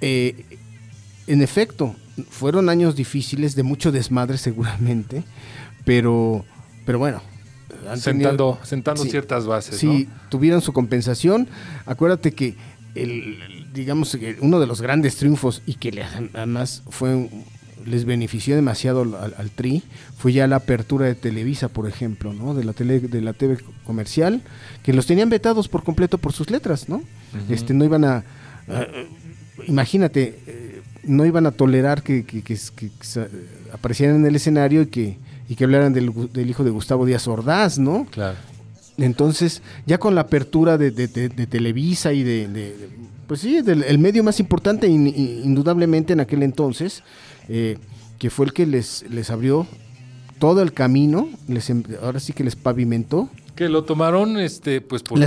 eh, 0.00 0.46
en 1.26 1.42
efecto, 1.42 1.94
fueron 2.30 2.68
años 2.70 2.96
difíciles, 2.96 3.54
de 3.54 3.62
mucho 3.64 3.92
desmadre 3.92 4.38
seguramente, 4.38 5.24
pero, 5.84 6.44
pero 6.86 6.98
bueno. 6.98 7.22
han 7.88 8.00
tenido- 8.00 8.30
Sentando, 8.30 8.58
sentando 8.62 9.02
Sí. 9.02 9.10
ciertas 9.10 9.46
bases, 9.46 9.76
Sí, 9.78 10.06
¿no? 10.08 10.20
tuvieron 10.28 10.60
su 10.60 10.72
compensación. 10.72 11.48
Acuérdate 11.86 12.32
que 12.32 12.54
el, 12.94 13.38
digamos 13.74 14.14
que 14.16 14.36
uno 14.40 14.60
de 14.60 14.66
los 14.66 14.80
grandes 14.82 15.16
triunfos 15.16 15.62
y 15.66 15.74
que 15.74 15.90
le- 15.90 16.04
además 16.34 16.82
fue 16.90 17.28
les 17.84 18.04
benefició 18.04 18.54
demasiado 18.54 19.02
al, 19.02 19.34
al 19.36 19.50
Tri 19.50 19.82
fue 20.16 20.32
ya 20.32 20.46
la 20.46 20.56
apertura 20.56 21.06
de 21.06 21.16
Televisa, 21.16 21.68
por 21.68 21.88
ejemplo, 21.88 22.32
¿no? 22.32 22.54
De 22.54 22.62
la 22.62 22.72
tele, 22.74 23.00
de 23.00 23.20
la 23.20 23.32
TV 23.32 23.56
comercial, 23.84 24.42
que 24.84 24.92
los 24.92 25.06
tenían 25.06 25.30
vetados 25.30 25.66
por 25.66 25.82
completo 25.82 26.16
por 26.18 26.32
sus 26.32 26.48
letras, 26.50 26.88
¿no? 26.88 27.02
Este 27.48 27.74
no 27.74 27.84
iban 27.84 28.04
a 28.04 28.16
a- 28.68 28.86
imagínate, 29.66 30.38
eh, 30.46 30.82
no 31.04 31.26
iban 31.26 31.46
a 31.46 31.50
tolerar 31.50 32.02
que, 32.04 32.24
que- 32.24 32.42
que- 32.42 32.58
aparecieran 33.72 34.16
en 34.16 34.26
el 34.26 34.36
escenario 34.36 34.82
y 34.82 34.86
que 34.86 35.16
y 35.52 35.54
que 35.54 35.64
hablaran 35.64 35.92
del, 35.92 36.10
hijo 36.48 36.64
de 36.64 36.70
Gustavo 36.70 37.04
Díaz 37.04 37.28
Ordaz, 37.28 37.78
¿no? 37.78 38.06
Claro. 38.10 38.38
Entonces, 38.96 39.62
ya 39.86 39.98
con 39.98 40.14
la 40.14 40.22
apertura 40.22 40.78
de, 40.78 40.90
de- 40.90 41.08
de- 41.08 41.28
de 41.28 41.46
Televisa 41.46 42.12
y 42.14 42.22
de, 42.22 42.74
pues 43.26 43.40
sí, 43.40 43.60
del 43.60 43.82
el 43.84 43.98
medio 43.98 44.22
más 44.24 44.40
importante 44.40 44.86
in- 44.86 45.06
in- 45.08 45.40
indudablemente 45.44 46.14
en 46.14 46.20
aquel 46.20 46.42
entonces, 46.42 47.02
eh, 47.48 47.76
que 48.18 48.30
fue 48.30 48.46
el 48.46 48.52
que 48.54 48.64
les, 48.66 49.04
les 49.10 49.28
abrió 49.30 49.66
todo 50.38 50.62
el 50.62 50.72
camino, 50.72 51.28
les, 51.48 51.68
em- 51.68 51.82
ahora 52.02 52.18
sí 52.18 52.32
que 52.32 52.44
les 52.44 52.56
pavimentó. 52.56 53.28
Que 53.54 53.68
lo 53.68 53.84
tomaron, 53.84 54.38
este, 54.38 54.80
pues 54.80 55.02
porque 55.02 55.20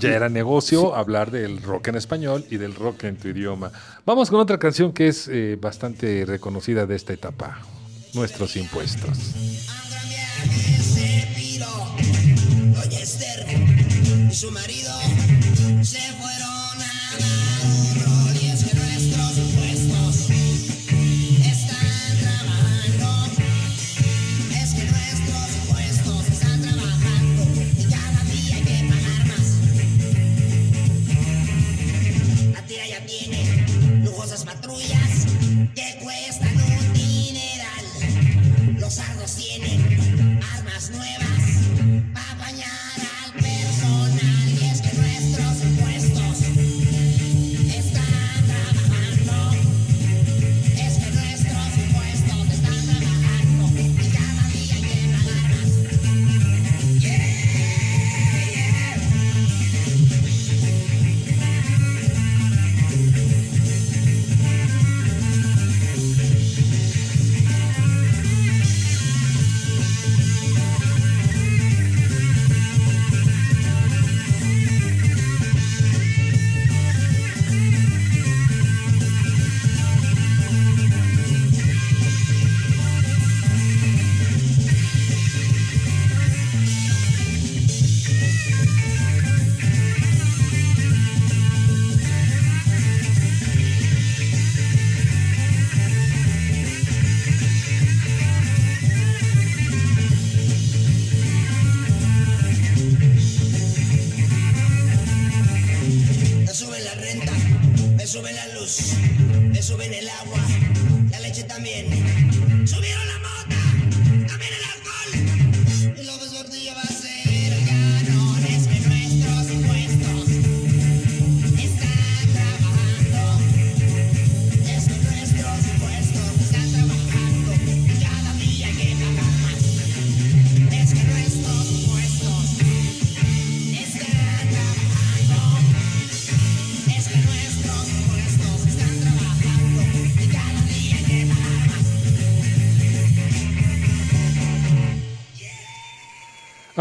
ya 0.00 0.16
era 0.16 0.28
negocio 0.28 0.96
hablar 0.96 1.30
del 1.30 1.62
rock 1.62 1.86
en 1.88 1.94
español 1.94 2.44
y 2.50 2.56
del 2.56 2.74
rock 2.74 3.04
en 3.04 3.16
tu 3.16 3.28
idioma. 3.28 3.70
Vamos 4.04 4.28
con 4.30 4.40
otra 4.40 4.58
canción 4.58 4.92
que 4.92 5.06
es 5.06 5.28
eh, 5.28 5.56
bastante 5.60 6.24
reconocida 6.26 6.86
de 6.86 6.96
esta 6.96 7.12
etapa. 7.12 7.58
Nuestros 8.14 8.56
impuestos. 8.56 9.18
su 14.38 14.52
marido 14.52 14.92
se 15.82 15.98
fueron 15.98 16.37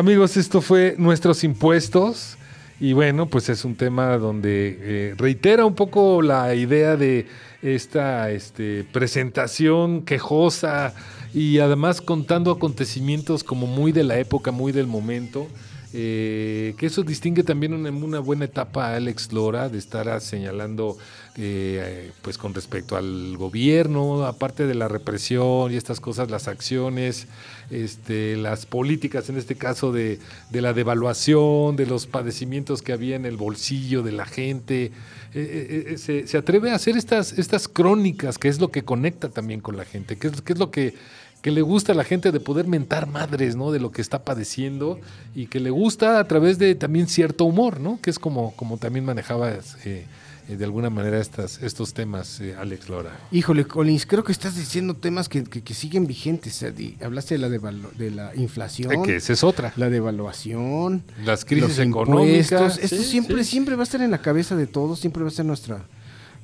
Amigos, 0.07 0.37
esto 0.37 0.61
fue 0.61 0.95
nuestros 0.97 1.43
impuestos. 1.43 2.37
Y 2.79 2.93
bueno, 2.93 3.25
pues 3.25 3.49
es 3.49 3.65
un 3.65 3.75
tema 3.75 4.17
donde 4.17 4.79
eh, 4.79 5.15
reitera 5.17 5.65
un 5.65 5.75
poco 5.75 6.21
la 6.21 6.55
idea 6.55 6.95
de 6.95 7.27
esta 7.61 8.31
este, 8.31 8.85
presentación 8.93 10.03
quejosa 10.05 10.93
y 11.33 11.59
además 11.59 11.99
contando 11.99 12.51
acontecimientos 12.51 13.43
como 13.43 13.67
muy 13.67 13.91
de 13.91 14.05
la 14.05 14.17
época, 14.17 14.51
muy 14.51 14.71
del 14.71 14.87
momento. 14.87 15.45
eh, 15.93 16.73
que 16.77 16.85
eso 16.85 17.03
distingue 17.03 17.43
también 17.43 17.73
una, 17.73 17.89
una 17.89 18.19
buena 18.19 18.45
etapa 18.45 18.87
a 18.87 18.95
Alex 18.95 19.33
Lora 19.33 19.67
de 19.67 19.77
estar 19.77 20.21
señalando 20.21 20.97
eh, 21.39 22.11
pues 22.23 22.39
con 22.39 22.55
respecto 22.55 22.97
al 22.97 23.37
gobierno, 23.37 24.25
aparte 24.25 24.65
de 24.65 24.73
la 24.73 24.87
represión 24.87 25.71
y 25.71 25.75
estas 25.75 25.99
cosas, 25.99 26.31
las 26.31 26.47
acciones, 26.47 27.27
este, 27.69 28.38
las 28.38 28.65
políticas, 28.65 29.30
en 29.30 29.38
este 29.38 29.56
caso 29.56 29.91
de, 29.91 30.19
de 30.49 30.62
la 30.62 30.73
devaluación, 30.73 31.75
de 31.75 31.86
los 31.86 32.08
padecimientos 32.08 32.82
que 32.82 32.93
había 32.93 33.15
en 33.15 33.25
el 33.25 33.38
bolsillo 33.38 34.03
de 34.03 34.12
la 34.12 34.25
gente. 34.25 34.86
Eh, 34.86 34.91
eh, 35.34 35.97
eh, 36.08 36.27
se, 36.27 36.38
atreve 36.38 36.71
a 36.71 36.75
hacer 36.75 36.97
estas, 36.97 37.38
estas 37.38 37.67
crónicas, 37.67 38.38
que 38.38 38.47
es 38.47 38.60
lo 38.60 38.69
que 38.69 38.84
conecta 38.84 39.30
también 39.30 39.60
con 39.60 39.77
la 39.77 39.86
gente, 39.86 40.17
que 40.17 40.27
es, 40.27 40.41
que 40.41 40.53
es 40.53 40.60
lo 40.60 40.71
que, 40.71 40.95
que 41.41 41.51
le 41.51 41.62
gusta 41.62 41.91
a 41.91 41.95
la 41.95 42.03
gente 42.03 42.32
de 42.32 42.39
poder 42.39 42.67
mentar 42.67 43.08
madres, 43.08 43.56
¿no? 43.56 43.71
De 43.71 43.80
lo 43.80 43.91
que 43.91 44.01
está 44.01 44.23
padeciendo 44.23 44.99
y 45.36 45.47
que 45.47 45.60
le 45.60 45.69
gusta 45.69 46.19
a 46.19 46.27
través 46.27 46.58
de 46.58 46.75
también 46.75 47.08
cierto 47.08 47.45
humor, 47.45 47.80
¿no? 47.80 47.99
Que 48.01 48.10
es 48.10 48.19
como, 48.19 48.56
como 48.56 48.77
también 48.77 49.06
manejaba 49.06 49.51
eh, 49.86 50.06
de 50.55 50.63
alguna 50.63 50.89
manera 50.89 51.19
estas, 51.19 51.62
estos 51.62 51.93
temas 51.93 52.39
eh, 52.39 52.55
Alex 52.57 52.88
Lora. 52.88 53.19
Híjole, 53.31 53.65
Collins, 53.65 54.05
creo 54.05 54.23
que 54.23 54.31
estás 54.31 54.55
diciendo 54.55 54.93
temas 54.93 55.27
que, 55.27 55.43
que- 55.43 55.62
que 55.62 55.73
siguen 55.73 56.07
vigentes. 56.07 56.63
eh, 56.63 56.95
Hablaste 57.03 57.38
de 57.38 57.39
la, 57.39 57.49
de 57.49 58.12
la 58.12 58.36
inflación, 58.36 58.91
Eh, 58.93 59.01
que 59.03 59.15
esa 59.17 59.33
es 59.33 59.43
otra. 59.43 59.73
la 59.75 59.89
devaluación, 59.89 61.03
Las 61.25 61.43
crisis 61.43 61.77
los 61.77 61.79
económicas. 61.79 62.77
Esto 62.77 62.95
Sí, 62.95 63.03
siempre, 63.03 63.43
sí. 63.43 63.51
siempre 63.51 63.75
va 63.75 63.81
a 63.81 63.83
estar 63.83 64.01
en 64.01 64.12
la 64.12 64.21
cabeza 64.21 64.55
de 64.55 64.67
todos, 64.67 64.99
siempre 64.99 65.23
va 65.23 65.27
a 65.29 65.31
ser 65.31 65.45
nuestra, 65.45 65.83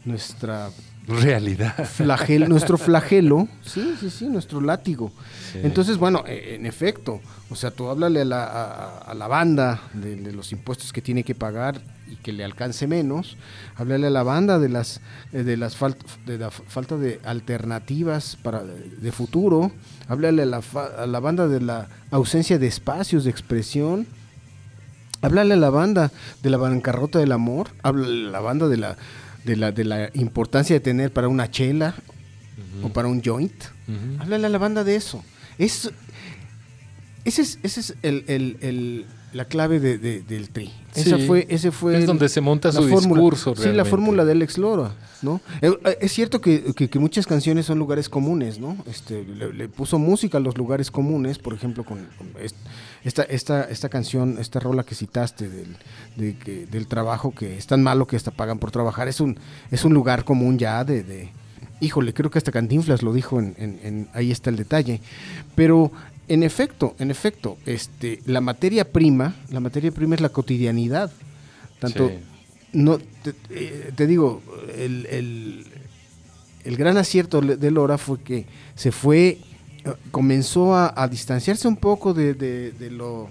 nuestra 0.05 0.69
Realidad. 1.07 1.75
flagel, 1.85 2.47
nuestro 2.47 2.77
flagelo, 2.77 3.47
sí, 3.65 3.95
sí, 3.99 4.09
sí, 4.09 4.25
nuestro 4.29 4.61
látigo. 4.61 5.11
Sí. 5.51 5.59
Entonces, 5.63 5.97
bueno, 5.97 6.23
eh, 6.25 6.55
en 6.57 6.65
efecto, 6.65 7.19
o 7.49 7.55
sea, 7.55 7.71
tú 7.71 7.89
háblale 7.89 8.21
a 8.21 8.25
la, 8.25 8.43
a- 8.45 8.97
a 8.99 9.13
la 9.13 9.27
banda 9.27 9.81
de, 9.93 10.15
de 10.15 10.31
los 10.31 10.51
impuestos 10.53 10.93
que 10.93 11.01
tiene 11.01 11.23
que 11.23 11.35
pagar 11.35 11.81
y 12.09 12.15
que 12.17 12.31
le 12.31 12.43
alcance 12.45 12.87
menos, 12.87 13.37
háblale 13.75 14.07
a 14.07 14.09
la 14.11 14.23
banda 14.23 14.59
de 14.59 14.69
las 14.69 15.01
eh, 15.33 15.43
de 15.43 15.57
las 15.57 15.77
fal- 15.77 15.97
de 16.25 16.37
la 16.37 16.51
falta 16.51 16.95
de 16.97 17.19
alternativas 17.25 18.37
para 18.41 18.63
de 18.63 19.11
futuro, 19.11 19.71
háblale 20.07 20.43
a 20.43 20.45
la, 20.45 20.61
a 20.99 21.05
la 21.05 21.19
banda 21.19 21.47
de 21.47 21.59
la 21.59 21.89
ausencia 22.11 22.57
de 22.59 22.67
espacios 22.67 23.25
de 23.25 23.29
expresión. 23.31 24.07
Háblale 25.21 25.53
a 25.53 25.57
la 25.57 25.69
banda 25.69 26.11
de 26.41 26.49
la 26.49 26.57
bancarrota 26.57 27.17
del 27.17 27.31
amor, 27.31 27.69
háblale 27.81 28.27
a 28.27 28.31
la 28.31 28.39
banda 28.41 28.67
de 28.67 28.75
la, 28.75 28.97
de 29.45 29.55
la, 29.55 29.71
de 29.71 29.83
la 29.83 30.09
importancia 30.13 30.75
de 30.75 30.79
tener 30.79 31.11
para 31.11 31.27
una 31.27 31.49
chela 31.51 31.95
o 32.83 32.89
para 32.89 33.07
un 33.07 33.21
joint. 33.23 33.53
Ujú. 33.87 34.21
Háblale 34.21 34.45
a 34.47 34.49
la 34.49 34.57
banda 34.57 34.83
de 34.83 34.95
eso. 34.95 35.23
Es, 35.57 35.91
ese 37.25 37.41
es, 37.41 37.59
ese 37.63 37.79
es 37.79 37.95
el, 38.01 38.23
el- 38.27 38.57
el- 38.61 39.05
la 39.33 39.45
clave 39.45 39.79
de- 39.79 39.97
de- 39.97 40.21
del 40.21 40.49
tri. 40.49 40.71
Esa 40.95 41.17
Sí. 41.17 41.25
fue, 41.27 41.47
ese 41.49 41.71
fue 41.71 41.93
Es 41.95 42.01
el- 42.01 42.05
donde 42.05 42.29
se 42.29 42.39
monta 42.39 42.71
su 42.71 42.87
fórmula. 42.87 43.19
discurso 43.21 43.55
Sí, 43.55 43.61
la 43.61 43.63
realmente. 43.65 43.89
fórmula 43.89 44.25
de 44.25 44.31
Alex 44.33 44.57
Lora, 44.59 44.91
¿no? 45.23 45.41
Eh, 45.61 45.71
eh, 45.85 45.97
Es 46.01 46.11
cierto 46.11 46.39
que, 46.39 46.73
que- 46.75 46.87
que 46.89 46.99
muchas 46.99 47.25
canciones 47.25 47.65
son 47.65 47.79
lugares 47.79 48.09
comunes, 48.09 48.59
¿no? 48.59 48.77
Este, 48.87 49.23
le, 49.25 49.51
le 49.53 49.67
puso 49.69 49.97
música 49.97 50.37
a 50.37 50.41
los 50.41 50.57
lugares 50.57 50.91
comunes, 50.91 51.39
por 51.39 51.53
ejemplo, 51.53 51.83
con, 51.83 52.07
con 52.17 52.27
est- 52.41 52.55
esta, 53.03 53.23
esta, 53.23 53.63
esta 53.63 53.89
canción, 53.89 54.37
esta 54.39 54.59
rola 54.59 54.83
que 54.83 54.93
citaste 54.95 55.49
del, 55.49 55.75
de 56.15 56.37
que- 56.37 56.65
del 56.67 56.87
trabajo 56.87 57.33
que 57.33 57.57
es 57.57 57.65
tan 57.67 57.81
malo 57.81 58.05
que 58.05 58.15
hasta 58.15 58.31
pagan 58.31 58.59
por 58.59 58.69
trabajar, 58.71 59.07
es 59.07 59.19
un, 59.19 59.37
es 59.71 59.83
un 59.83 59.93
lugar 59.93 60.23
común 60.25 60.59
ya 60.59 60.83
de, 60.83 61.03
de- 61.03 61.31
híjole, 61.81 62.13
creo 62.13 62.29
que 62.31 62.37
hasta 62.37 62.51
Cantinflas 62.51 63.01
lo 63.01 63.11
dijo 63.13 63.39
en, 63.39 63.55
en- 63.57 63.79
en- 63.83 64.07
ahí 64.13 64.31
está 64.31 64.49
el 64.51 64.55
detalle. 64.57 65.01
Pero 65.55 65.91
en 66.27 66.43
efecto, 66.43 66.95
en 66.99 67.11
efecto, 67.11 67.57
este, 67.65 68.19
la 68.25 68.41
materia 68.41 68.91
prima, 68.91 69.35
la 69.49 69.59
materia 69.59 69.91
prima 69.91 70.15
es 70.15 70.21
la 70.21 70.29
cotidianidad. 70.29 71.11
Tanto, 71.79 72.09
Sí. 72.09 72.15
no, 72.73 72.97
te, 72.97 73.33
eh, 73.49 73.91
te 73.95 74.07
digo, 74.07 74.41
el, 74.77 75.05
el- 75.07 75.65
el 76.63 76.77
gran 76.77 76.95
acierto 76.97 77.41
de 77.41 77.71
Lora 77.71 77.97
fue 77.97 78.21
que 78.21 78.45
se 78.75 78.91
fue, 78.93 79.27
eh, 79.27 79.39
comenzó 80.11 80.73
a, 80.75 80.93
a 80.95 81.07
distanciarse 81.09 81.67
un 81.67 81.75
poco 81.75 82.13
de, 82.13 82.33
de- 82.35 82.71
de 82.71 82.89
lo, 82.89 83.27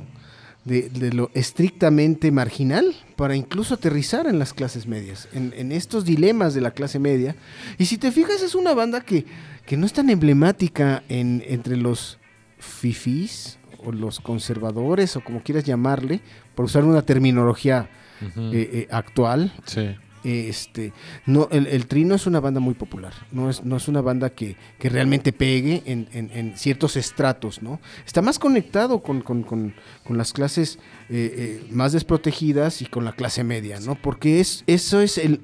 de, 0.67 0.91
de 0.91 1.13
lo 1.15 1.31
estrictamente 1.33 2.31
marginal 2.31 2.95
para 3.17 3.35
incluso 3.35 3.73
aterrizar 3.75 4.27
en 4.27 4.39
las 4.39 4.53
clases 4.53 4.87
medias, 4.87 5.29
en, 5.33 5.55
en 5.57 5.73
estos 5.73 6.05
dilemas 6.05 6.53
de 6.53 6.61
la 6.61 6.73
clase 6.73 6.99
media. 6.99 7.35
Y 7.79 7.87
si 7.87 7.97
te 7.97 8.13
fijas, 8.13 8.43
es 8.43 8.55
una 8.55 8.75
banda 8.75 9.01
que, 9.01 9.25
que 9.65 9.79
no 9.79 9.87
es 9.87 9.95
tan 9.95 10.11
emblemática 10.11 11.03
en, 11.09 11.43
entre 11.49 11.79
los 11.79 12.19
fifís 12.63 13.59
o 13.85 13.93
los 13.93 14.21
conservadores 14.21 15.17
o 15.17 15.21
como 15.23 15.43
quieras 15.43 15.65
llamarle, 15.65 16.21
por 16.55 16.65
usar 16.67 16.85
una 16.85 17.03
terminología 17.03 17.91
eh, 18.21 18.29
eh, 18.73 18.89
actual. 18.91 19.53
Sí. 19.67 19.91
Este, 20.25 20.93
no, 21.27 21.49
el, 21.51 21.67
el 21.67 21.87
Tri 21.89 22.05
no 22.05 22.15
es 22.15 22.29
una 22.29 22.39
banda 22.39 22.61
muy 22.61 22.75
popular, 22.75 23.13
no 23.33 23.51
es, 23.51 23.65
no 23.65 23.77
es 23.77 23.89
una 23.89 24.01
banda 24.01 24.31
que, 24.31 24.55
que 24.79 24.89
realmente 24.89 25.33
pegue 25.33 25.83
en, 25.85 26.07
en- 26.13 26.31
en 26.33 26.57
ciertos 26.57 26.95
estratos, 26.95 27.61
¿no? 27.61 27.81
Está 28.07 28.23
más 28.23 28.39
conectado 28.39 29.03
con, 29.03 29.21
con- 29.23 29.43
con- 29.43 29.75
con 30.05 30.17
las 30.17 30.33
clases 30.33 30.79
eh, 31.09 31.67
más 31.73 31.91
desprotegidas 31.93 32.83
y 32.83 32.87
con 32.87 33.05
la 33.05 33.15
clase 33.15 33.43
media, 33.43 33.81
¿no? 33.81 33.97
Porque 33.97 34.39
es, 34.39 34.63
eso 34.69 35.01
es 35.01 35.19
el, 35.19 35.41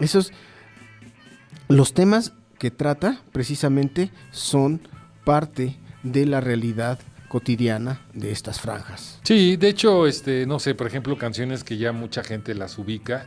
esos, 0.00 0.32
los 1.68 1.92
temas 1.92 2.32
que 2.58 2.70
trata 2.70 3.20
precisamente 3.32 4.10
son 4.30 4.80
parte 5.26 5.76
de 6.02 6.26
la 6.26 6.40
realidad 6.40 6.98
cotidiana 7.28 8.00
de 8.14 8.32
estas 8.32 8.60
franjas. 8.60 9.20
Sí, 9.22 9.56
de 9.56 9.68
hecho, 9.68 10.06
este, 10.06 10.46
no 10.46 10.58
sé, 10.58 10.74
por 10.74 10.86
ejemplo, 10.86 11.16
canciones 11.18 11.62
que 11.62 11.76
ya 11.76 11.92
mucha 11.92 12.22
gente 12.24 12.54
las 12.54 12.78
ubica, 12.78 13.26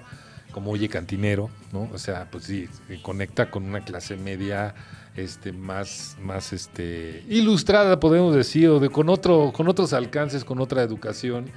como 0.52 0.72
Oye 0.72 0.90
Cantinero, 0.90 1.50
¿no? 1.72 1.90
O 1.94 1.98
sea, 1.98 2.30
pues 2.30 2.46
sí, 2.46 2.68
conecta 3.02 3.50
con 3.50 3.64
una 3.64 3.82
clase 3.82 4.18
media 4.18 4.76
este 5.16 5.52
más 5.52 6.16
más 6.22 6.54
este 6.54 7.24
ilustrada 7.28 8.00
podemos 8.00 8.34
decir 8.34 8.70
o 8.70 8.80
de 8.80 8.90
con 8.90 9.10
otro 9.10 9.52
con 9.54 9.68
otros 9.68 9.92
alcances 9.92 10.46
con 10.46 10.60
otra 10.60 10.84
educación 10.84 11.52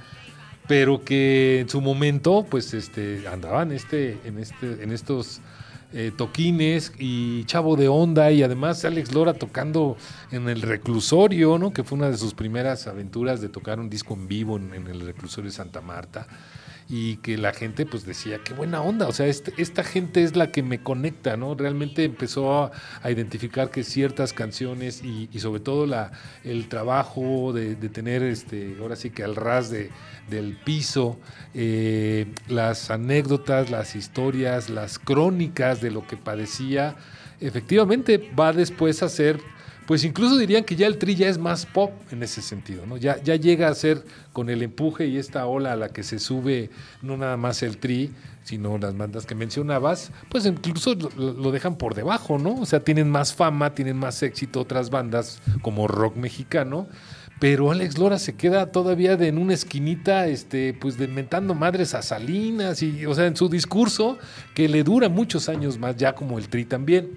pero 0.67 1.03
que 1.03 1.61
en 1.61 1.69
su 1.69 1.79
momento 1.79 2.45
pues 2.49 2.73
este 2.73 3.25
andaban 3.31 3.71
este 3.71 4.17
en 4.25 4.39
este 4.39 4.83
en 4.83 4.91
estos 4.91 5.39
eh, 5.93 6.11
toquines 6.15 6.93
y 6.99 7.45
Chavo 7.45 7.75
de 7.75 7.87
Onda 7.87 8.31
y 8.31 8.43
además 8.43 8.83
Alex 8.85 9.13
Lora 9.13 9.33
tocando 9.33 9.97
en 10.31 10.49
el 10.49 10.61
reclusorio, 10.61 11.57
¿no? 11.57 11.71
Que 11.71 11.83
fue 11.83 11.97
una 11.97 12.09
de 12.09 12.17
sus 12.17 12.33
primeras 12.33 12.87
aventuras 12.87 13.41
de 13.41 13.49
tocar 13.49 13.79
un 13.79 13.89
disco 13.89 14.13
en 14.13 14.27
vivo 14.27 14.57
en, 14.57 14.73
en 14.73 14.87
el 14.87 15.01
reclusorio 15.01 15.49
de 15.49 15.55
Santa 15.55 15.81
Marta 15.81 16.27
y 16.87 17.17
que 17.17 17.37
la 17.37 17.51
gente 17.51 17.85
pues 17.85 18.05
decía, 18.05 18.39
qué 18.43 18.53
buena 18.53 18.81
onda, 18.81 19.07
o 19.07 19.11
sea, 19.11 19.25
este- 19.25 19.53
esta 19.57 19.83
gente 19.83 20.23
es 20.23 20.35
la 20.35 20.51
que 20.51 20.61
me 20.61 20.81
conecta, 20.83 21.35
¿no? 21.35 21.55
Realmente 21.55 22.03
empezó 22.03 22.63
a, 22.63 22.71
identificar 23.09 23.71
que 23.71 23.83
ciertas 23.83 24.33
canciones 24.33 25.03
y, 25.03 25.27
sobre 25.39 25.61
todo 25.61 25.85
la, 25.85 26.11
el 26.43 26.67
trabajo 26.67 27.53
de, 27.53 27.75
de 27.75 27.89
tener, 27.89 28.23
este, 28.23 28.77
ahora 28.79 28.95
sí 28.95 29.09
que 29.09 29.23
al 29.23 29.35
ras 29.35 29.69
de, 29.69 29.89
del 30.29 30.57
piso, 30.57 31.19
eh, 31.53 32.27
las 32.47 32.89
anécdotas, 32.91 33.69
las 33.69 33.95
historias, 33.95 34.69
las 34.69 34.99
crónicas 34.99 35.81
de 35.81 35.91
lo 35.91 36.05
que 36.05 36.17
padecía, 36.17 36.95
efectivamente 37.39 38.31
va 38.37 38.53
después 38.53 39.03
a 39.03 39.09
ser 39.09 39.39
pues 39.85 40.03
incluso 40.03 40.37
dirían 40.37 40.63
que 40.63 40.75
ya 40.75 40.87
el 40.87 40.97
tri 40.97 41.15
ya 41.15 41.29
es 41.29 41.37
más 41.37 41.65
pop 41.65 41.91
en 42.11 42.23
ese 42.23 42.41
sentido, 42.41 42.85
¿no? 42.85 42.97
Ya, 42.97 43.21
ya 43.21 43.35
llega 43.35 43.67
a 43.67 43.75
ser 43.75 44.03
con 44.33 44.49
el 44.49 44.63
empuje 44.63 45.07
y 45.07 45.17
esta 45.17 45.45
ola 45.45 45.73
a 45.73 45.75
la 45.75 45.89
que 45.89 46.03
se 46.03 46.19
sube 46.19 46.69
no 47.01 47.17
nada 47.17 47.37
más 47.37 47.61
el 47.61 47.77
tri, 47.77 48.11
sino 48.43 48.77
las 48.77 48.95
bandas 48.95 49.25
que 49.25 49.33
mencionabas, 49.33 50.11
pues 50.29 50.45
incluso 50.45 50.95
lo, 50.95 51.51
dejan 51.51 51.77
por 51.77 51.95
debajo, 51.95 52.37
¿no? 52.37 52.55
O 52.61 52.65
sea, 52.65 52.79
tienen 52.79 53.09
más 53.09 53.33
fama, 53.33 53.73
tienen 53.73 53.97
más 53.97 54.21
éxito 54.21 54.61
otras 54.61 54.91
bandas 54.91 55.41
como 55.61 55.87
rock 55.87 56.15
mexicano, 56.15 56.87
pero 57.39 57.71
Alex 57.71 57.97
Lora 57.97 58.19
se 58.19 58.35
queda 58.35 58.71
todavía 58.71 59.13
en 59.13 59.39
una 59.39 59.55
esquinita, 59.55 60.27
este, 60.27 60.73
pues 60.73 60.97
de 60.97 61.07
mentando 61.07 61.55
madres 61.55 61.95
a 61.95 62.03
Salinas 62.03 62.83
y, 62.83 63.05
o 63.07 63.15
sea, 63.15 63.25
en 63.25 63.35
su 63.35 63.49
discurso 63.49 64.17
que 64.53 64.69
le 64.69 64.83
dura 64.83 65.09
muchos 65.09 65.49
años 65.49 65.79
más, 65.79 65.95
ya 65.97 66.13
como 66.13 66.37
el 66.37 66.47
tri 66.47 66.65
también. 66.65 67.09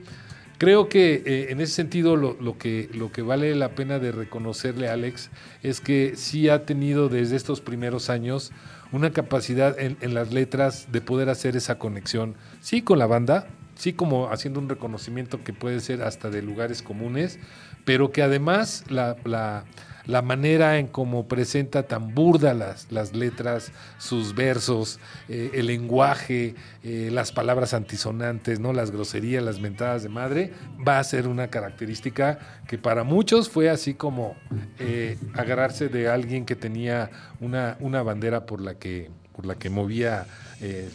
Creo 0.58 0.88
que 0.88 1.22
eh, 1.24 1.46
en 1.50 1.60
ese 1.60 1.72
sentido 1.74 2.16
lo, 2.16 2.58
que, 2.58 2.90
lo 2.92 3.12
que 3.12 3.22
vale 3.22 3.54
la 3.54 3.76
pena 3.76 4.00
de 4.00 4.10
reconocerle 4.10 4.88
a 4.88 4.94
Alex 4.94 5.30
es 5.62 5.80
que 5.80 6.14
sí 6.16 6.48
ha 6.48 6.66
tenido 6.66 7.08
desde 7.08 7.36
estos 7.36 7.60
primeros 7.60 8.10
años 8.10 8.50
una 8.90 9.12
capacidad 9.12 9.78
en, 9.78 9.96
las 10.14 10.32
letras 10.32 10.90
de 10.90 11.00
poder 11.00 11.28
hacer 11.28 11.54
esa 11.56 11.78
conexión, 11.78 12.34
sí 12.60 12.82
con 12.82 12.98
la 12.98 13.06
banda, 13.06 13.46
sí 13.76 13.92
como 13.92 14.30
haciendo 14.30 14.58
un 14.58 14.68
reconocimiento 14.68 15.44
que 15.44 15.52
puede 15.52 15.78
ser 15.78 16.02
hasta 16.02 16.28
de 16.28 16.42
lugares 16.42 16.82
comunes, 16.82 17.38
pero 17.84 18.10
que 18.10 18.22
además 18.22 18.84
la- 18.88 19.64
la 20.08 20.22
manera 20.22 20.78
en 20.78 20.86
cómo 20.86 21.28
presenta 21.28 21.82
tan 21.82 22.14
burda 22.14 22.54
las, 22.54 22.90
las 22.90 23.12
letras, 23.12 23.72
sus 23.98 24.34
versos, 24.34 24.98
eh, 25.28 25.50
el 25.52 25.66
lenguaje, 25.66 26.54
eh, 26.82 27.10
las 27.12 27.30
palabras 27.30 27.74
antisonantes, 27.74 28.58
¿no? 28.58 28.72
las 28.72 28.90
groserías, 28.90 29.44
las 29.44 29.60
mentadas 29.60 30.02
de 30.02 30.08
madre, 30.08 30.52
va 30.86 30.98
a 30.98 31.04
ser 31.04 31.28
una 31.28 31.48
característica 31.48 32.38
que 32.66 32.78
para 32.78 33.04
muchos 33.04 33.50
fue 33.50 33.68
así 33.68 33.92
como 33.92 34.34
eh, 34.78 35.18
agarrarse 35.34 35.90
de 35.90 36.08
alguien 36.08 36.46
que 36.46 36.56
tenía 36.56 37.10
una, 37.38 37.76
una 37.78 38.02
bandera 38.02 38.46
por 38.46 38.62
la 38.62 38.76
que, 38.76 39.10
por 39.36 39.44
la 39.44 39.56
que 39.56 39.68
movía 39.68 40.26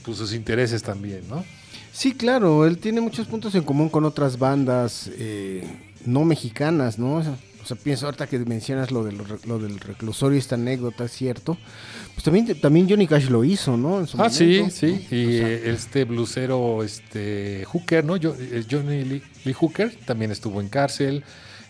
pues, 0.03 0.17
sus 0.17 0.33
intereses 0.33 0.81
también, 0.81 1.29
¿no? 1.29 1.45
Sí, 1.91 2.13
claro, 2.13 2.65
él 2.65 2.79
tiene 2.79 2.99
muchos 2.99 3.27
puntos 3.27 3.53
en 3.53 3.63
común 3.63 3.89
con 3.89 4.03
otras 4.05 4.39
bandas 4.39 5.11
no 6.05 6.25
mexicanas, 6.25 6.97
¿no? 6.97 7.21
O 7.63 7.65
sea, 7.65 7.77
pienso 7.77 8.05
ahorita 8.07 8.27
que 8.27 8.37
mencionas 8.39 8.91
lo 8.91 9.03
del, 9.05 9.17
lo 9.45 9.57
del 9.57 9.79
reclusorio, 9.79 10.37
esta 10.37 10.55
anécdota, 10.55 11.05
es 11.05 11.11
cierto. 11.13 11.57
Pues 12.13 12.23
también, 12.23 12.59
también 12.59 12.89
Johnny 12.89 13.07
Cash 13.07 13.29
lo 13.29 13.43
hizo, 13.45 13.77
¿no? 13.77 14.01
En 14.01 14.07
su 14.07 14.21
Ah, 14.21 14.29
sí, 14.29 14.57
momento. 14.57 14.75
sí. 14.75 15.07
Y 15.09 15.37
este 15.69 16.03
blusero, 16.03 16.83
este 16.83 17.63
Hooker, 17.65 18.03
¿no? 18.03 18.17
Yo- 18.17 18.35
eh, 18.37 18.65
Johnny 18.69 19.03
Lee, 19.05 19.23
Lee 19.45 19.53
Hooker 19.53 19.95
también 20.05 20.31
estuvo 20.31 20.59
en 20.59 20.67
cárcel. 20.67 21.23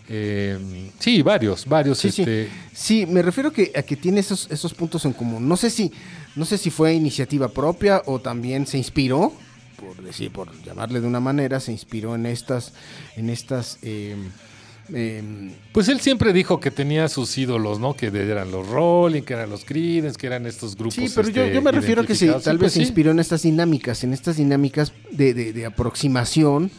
Eh, 0.08 0.90
sí, 0.98 1.22
varios, 1.22 1.64
varios. 1.66 1.98
Sí, 1.98 2.10
sí. 2.10 2.22
este, 2.22 2.48
Sí, 2.74 3.06
me 3.06 3.22
refiero 3.22 3.52
que, 3.52 3.72
a 3.74 3.82
que 3.82 3.96
tiene 3.96 4.20
esos, 4.20 4.50
esos 4.50 4.74
puntos 4.74 5.04
en 5.04 5.12
común. 5.12 5.48
No 5.48 5.56
sé 5.56 5.70
si, 5.70 5.92
no 6.36 6.44
sé 6.44 6.58
si 6.58 6.70
fue 6.70 6.92
iniciativa 6.92 7.48
propia 7.48 8.02
o 8.06 8.20
también 8.20 8.66
se 8.66 8.76
inspiró, 8.76 9.32
por 9.80 10.02
decir, 10.02 10.30
por 10.30 10.50
llamarle 10.62 11.00
de 11.00 11.06
una 11.06 11.20
manera, 11.20 11.58
se 11.60 11.72
inspiró 11.72 12.14
en 12.16 12.26
estas, 12.26 12.72
en 13.16 13.30
estas 13.30 13.78
eh, 13.82 14.16
em, 14.92 15.52
Pues 15.72 15.88
él 15.88 16.00
siempre 16.00 16.32
dijo 16.32 16.60
que 16.60 16.70
tenía 16.70 17.08
sus 17.08 17.36
ídolos, 17.38 17.78
¿no? 17.80 17.94
Que 17.94 18.06
eran 18.08 18.50
los 18.50 18.68
Rolling, 18.68 19.22
que 19.22 19.32
eran 19.34 19.50
los 19.50 19.64
Creedence, 19.64 20.18
que 20.18 20.26
eran 20.26 20.46
estos 20.46 20.74
grupos. 20.76 20.94
Sí, 20.94 21.06
pero 21.14 21.28
yo, 21.28 21.42
este, 21.42 21.54
yo 21.54 21.62
me 21.62 21.72
refiero 21.72 22.02
a 22.02 22.06
que 22.06 22.14
sí, 22.14 22.26
tal 22.42 22.58
vez 22.58 22.64
pues 22.64 22.72
se 22.74 22.80
inspiró 22.80 23.10
en 23.10 23.18
estas 23.18 23.42
dinámicas, 23.42 24.04
en 24.04 24.12
estas 24.12 24.36
dinámicas 24.36 24.92
de, 25.10 25.32
de- 25.34 25.52
de 25.52 25.66
aproximación 25.66 26.70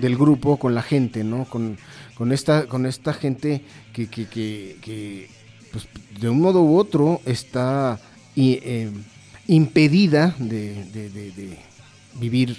del 0.00 0.16
grupo 0.16 0.56
con 0.56 0.74
la 0.74 0.82
gente, 0.82 1.24
¿no? 1.24 1.44
Con, 1.44 1.76
con 2.14 2.32
esta, 2.32 2.66
con 2.66 2.86
esta 2.86 3.12
gente 3.14 3.62
que, 3.92 4.06
que, 4.08 4.26
que, 4.26 4.76
que, 4.80 5.28
pues, 5.72 5.86
de 6.20 6.28
un 6.28 6.40
modo 6.40 6.62
u 6.62 6.76
otro 6.76 7.20
está 7.26 8.00
eh, 8.36 8.90
impedida 9.46 10.34
de- 10.38 10.84
de 10.84 11.58
vivir 12.20 12.56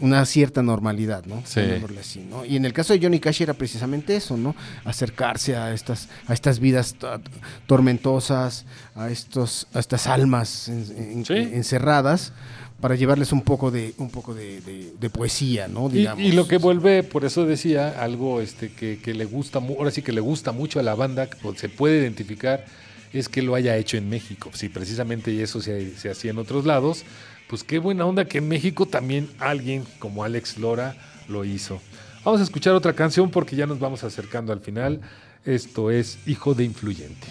una 0.00 0.24
cierta 0.26 0.62
normalidad, 0.62 1.24
¿no? 1.26 1.42
Sí. 1.46 1.60
Llamémosle 1.60 2.00
así, 2.00 2.20
¿no? 2.28 2.44
Y 2.44 2.56
en 2.56 2.64
el 2.64 2.72
caso 2.72 2.92
de 2.92 3.00
Johnny 3.00 3.20
Cash 3.20 3.42
era 3.42 3.54
precisamente 3.54 4.16
eso, 4.16 4.36
¿no? 4.36 4.54
Acercarse 4.84 5.56
a 5.56 5.72
estas, 5.72 6.08
a 6.26 6.34
estas 6.34 6.58
vidas 6.60 6.94
to- 6.94 7.20
tormentosas, 7.66 8.64
a 8.94 9.08
estos, 9.10 9.66
a 9.72 9.78
estas 9.78 10.06
almas 10.06 10.68
en- 10.68 10.86
en- 10.96 11.24
Sí. 11.24 11.34
encerradas, 11.34 12.32
para 12.80 12.94
llevarles 12.94 13.32
un 13.32 13.42
poco 13.42 13.70
de, 13.72 13.92
un 13.98 14.08
poco 14.08 14.34
de, 14.34 14.60
de- 14.60 14.92
de 15.00 15.10
poesía, 15.10 15.66
¿no? 15.66 15.88
Y, 15.88 15.94
Digamos. 15.94 16.24
y 16.24 16.32
lo 16.32 16.46
que 16.46 16.58
vuelve, 16.58 17.02
por 17.02 17.24
eso 17.24 17.44
decía, 17.44 18.00
algo 18.02 18.40
este 18.40 18.70
que, 18.70 19.00
que 19.02 19.14
le 19.14 19.24
gusta, 19.24 19.58
ahora 19.58 19.90
sí 19.90 20.02
que 20.02 20.12
le 20.12 20.20
gusta 20.20 20.52
mucho 20.52 20.78
a 20.78 20.82
la 20.84 20.94
banda, 20.94 21.28
que 21.28 21.36
pues, 21.42 21.58
se 21.58 21.68
puede 21.68 21.98
identificar, 21.98 22.64
es 23.12 23.28
que 23.28 23.42
lo 23.42 23.54
haya 23.54 23.76
hecho 23.76 23.96
en 23.96 24.08
México. 24.08 24.50
Si 24.54 24.68
precisamente 24.68 25.42
eso 25.42 25.60
se, 25.60 25.96
se 25.96 26.10
hacía 26.10 26.30
en 26.30 26.38
otros 26.38 26.64
lados, 26.64 27.04
pues 27.48 27.64
qué 27.64 27.78
buena 27.78 28.04
onda 28.04 28.26
que 28.26 28.38
en 28.38 28.48
México 28.48 28.86
también 28.86 29.28
alguien 29.38 29.84
como 29.98 30.24
Alex 30.24 30.58
Lora 30.58 30.96
lo 31.28 31.44
hizo. 31.44 31.80
Vamos 32.24 32.40
a 32.40 32.44
escuchar 32.44 32.74
otra 32.74 32.92
canción 32.92 33.30
porque 33.30 33.56
ya 33.56 33.66
nos 33.66 33.78
vamos 33.78 34.04
acercando 34.04 34.52
al 34.52 34.60
final. 34.60 35.00
Esto 35.44 35.90
es 35.90 36.18
Hijo 36.26 36.54
de 36.54 36.64
Influyente. 36.64 37.26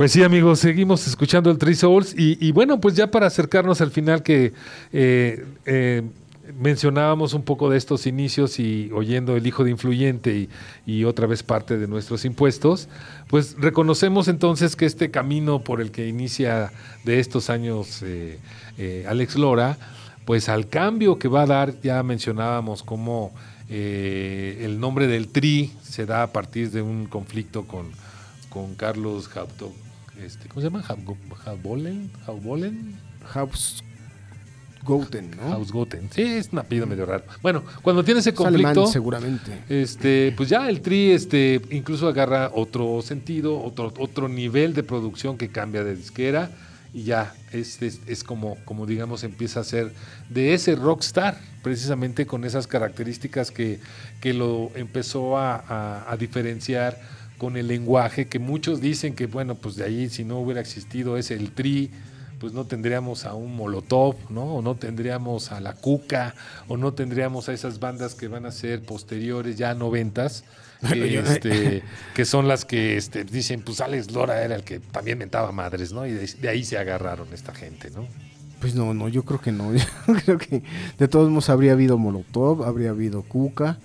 Pues 0.00 0.12
sí, 0.12 0.22
amigos, 0.22 0.60
seguimos 0.60 1.06
escuchando 1.06 1.50
el 1.50 1.58
Three 1.58 1.74
Souls 1.74 2.14
y, 2.16 2.52
bueno, 2.52 2.80
pues 2.80 2.96
ya 2.96 3.10
para 3.10 3.26
acercarnos 3.26 3.82
al 3.82 3.90
final 3.90 4.22
que 4.22 4.54
eh, 4.94 5.44
eh, 5.66 6.02
mencionábamos 6.58 7.34
un 7.34 7.42
poco 7.42 7.68
de 7.68 7.76
estos 7.76 8.06
inicios 8.06 8.58
y 8.58 8.90
oyendo 8.94 9.36
el 9.36 9.46
hijo 9.46 9.62
de 9.62 9.72
influyente 9.72 10.48
y, 10.86 11.04
otra 11.04 11.26
vez 11.26 11.42
parte 11.42 11.76
de 11.76 11.86
nuestros 11.86 12.24
impuestos, 12.24 12.88
pues 13.28 13.56
reconocemos 13.58 14.28
entonces 14.28 14.74
que 14.74 14.86
este 14.86 15.10
camino 15.10 15.62
por 15.62 15.82
el 15.82 15.90
que 15.90 16.08
inicia 16.08 16.72
de 17.04 17.20
estos 17.20 17.50
años 17.50 18.02
eh, 18.02 18.38
Alex 19.06 19.36
Lora, 19.36 19.76
pues 20.24 20.48
al 20.48 20.70
cambio 20.70 21.18
que 21.18 21.28
va 21.28 21.42
a 21.42 21.46
dar, 21.46 21.78
ya 21.82 22.02
mencionábamos 22.02 22.82
cómo 22.82 23.34
el 23.68 24.80
nombre 24.80 25.08
del 25.08 25.28
Tri 25.28 25.70
se 25.82 26.06
da 26.06 26.22
a 26.22 26.32
partir 26.32 26.70
de 26.70 26.80
un 26.80 27.04
conflicto 27.04 27.66
con, 27.66 27.88
con 28.48 28.74
Carlos 28.76 29.28
Habto, 29.36 29.72
este, 30.24 30.48
¿cómo 30.48 30.60
se 30.60 30.66
llama? 30.68 30.84
Habolen, 31.46 32.10
Habolen, 32.26 32.94
Haus- 33.34 33.82
Hausgoten, 34.82 35.30
¿no? 35.36 35.52
Hausgoten. 35.52 36.08
Sí, 36.10 36.22
es 36.22 36.48
un 36.52 36.58
apellido 36.60 36.86
medio 36.86 37.04
raro. 37.04 37.24
Bueno, 37.42 37.62
cuando 37.82 38.02
tiene 38.02 38.20
ese 38.20 38.30
Es 38.30 38.40
alemán, 38.40 38.74
conflicto, 38.74 38.86
seguramente. 38.92 39.52
este, 39.68 40.32
pues 40.36 40.48
ya 40.48 40.68
el 40.68 40.80
tri 40.80 41.10
este, 41.10 41.60
incluso 41.70 42.08
agarra 42.08 42.50
otro 42.54 43.02
sentido, 43.02 43.62
otro, 43.62 43.92
otro 43.98 44.28
nivel 44.28 44.72
de 44.72 44.82
producción 44.82 45.36
que 45.36 45.48
cambia 45.48 45.84
de 45.84 45.94
disquera 45.96 46.50
y 46.94 47.02
ya 47.04 47.34
es, 47.52 47.80
es, 47.82 48.00
es 48.06 48.24
como, 48.24 48.56
como 48.64 48.86
digamos 48.86 49.22
empieza 49.22 49.60
a 49.60 49.64
ser 49.64 49.92
de 50.30 50.54
ese 50.54 50.74
rockstar, 50.76 51.38
precisamente 51.62 52.26
con 52.26 52.44
esas 52.44 52.66
características 52.66 53.50
que, 53.50 53.80
que 54.22 54.32
lo 54.32 54.70
empezó 54.74 55.36
a, 55.36 55.56
a- 55.56 56.10
a 56.10 56.16
diferenciar 56.16 56.98
con 57.40 57.56
el 57.56 57.68
lenguaje, 57.68 58.28
que 58.28 58.38
muchos 58.38 58.82
dicen 58.82 59.14
que 59.14 59.26
bueno, 59.26 59.54
pues 59.54 59.74
de 59.74 59.84
ahí 59.84 60.10
si 60.10 60.24
no 60.24 60.38
hubiera 60.38 60.60
existido 60.60 61.16
ese 61.16 61.32
el 61.32 61.52
tri, 61.52 61.90
pues 62.38 62.52
no 62.52 62.66
tendríamos 62.66 63.24
a 63.24 63.32
un 63.32 63.56
Molotov, 63.56 64.14
¿no? 64.28 64.56
O 64.56 64.62
no 64.62 64.74
tendríamos 64.74 65.50
a 65.50 65.58
la 65.62 65.72
Cuca, 65.72 66.34
o 66.68 66.76
no 66.76 66.92
tendríamos 66.92 67.48
a 67.48 67.54
esas 67.54 67.80
bandas 67.80 68.14
que 68.14 68.28
van 68.28 68.44
a 68.44 68.52
ser 68.52 68.82
posteriores, 68.82 69.56
ya 69.56 69.72
noventas, 69.72 70.44
que, 70.86 71.18
este, 71.18 71.82
que 72.14 72.26
son 72.26 72.46
las 72.46 72.66
que 72.66 72.98
este, 72.98 73.24
dicen, 73.24 73.62
pues 73.62 73.80
Alex 73.80 74.10
Lora 74.10 74.44
era 74.44 74.54
el 74.54 74.62
que 74.62 74.78
también 74.78 75.16
mentaba 75.16 75.50
madres, 75.50 75.94
¿no? 75.94 76.06
Y 76.06 76.12
de, 76.12 76.26
de 76.26 76.48
ahí 76.50 76.62
se 76.62 76.76
agarraron 76.76 77.28
esta 77.32 77.54
gente, 77.54 77.90
¿no? 77.90 78.06
Pues 78.60 78.74
no, 78.74 78.92
no, 78.92 79.08
yo 79.08 79.22
creo 79.22 79.40
que 79.40 79.50
no. 79.52 79.72
Yo 80.06 80.14
creo 80.26 80.36
que 80.36 80.62
de 80.98 81.08
todos 81.08 81.30
modos 81.30 81.48
habría 81.48 81.72
habido 81.72 81.96
Molotov, 81.96 82.64
habría 82.64 82.90
habido 82.90 83.22
Cuca, 83.22 83.78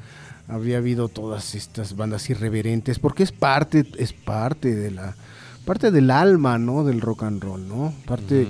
habría 0.47 0.77
habido 0.77 1.07
todas 1.07 1.55
estas 1.55 1.95
bandas 1.95 2.29
irreverentes, 2.29 2.99
porque 2.99 3.23
es 3.23 3.31
parte, 3.31 3.85
es 3.97 4.13
parte 4.13 4.75
de 4.75 4.91
la, 4.91 5.15
parte 5.65 5.91
del 5.91 6.11
alma, 6.11 6.57
¿no? 6.57 6.83
Del 6.83 7.01
rock 7.01 7.23
and 7.23 7.43
roll, 7.43 7.67
¿no? 7.67 7.93
Parte 8.05 8.47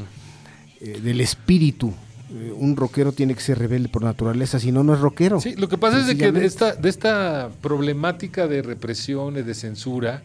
eh, 0.81 0.99
del 1.01 1.21
espíritu. 1.21 1.93
Eh, 2.31 2.51
un 2.55 2.75
rockero 2.75 3.11
tiene 3.11 3.33
que 3.33 3.41
ser 3.41 3.59
rebelde 3.59 3.89
por 3.89 4.03
naturaleza, 4.03 4.59
si 4.59 4.71
no, 4.71 4.83
no 4.83 4.93
es 4.93 4.99
rockero. 4.99 5.39
Sí, 5.39 5.55
lo 5.55 5.69
que 5.69 5.77
pasa 5.77 5.99
es 5.99 6.07
de 6.07 6.17
que 6.17 6.31
de 6.31 6.45
esta, 6.45 6.75
de 6.75 6.89
esta 6.89 7.49
problemática 7.61 8.47
de 8.47 8.61
represión 8.61 9.37
y 9.37 9.43
de 9.43 9.53
censura, 9.53 10.21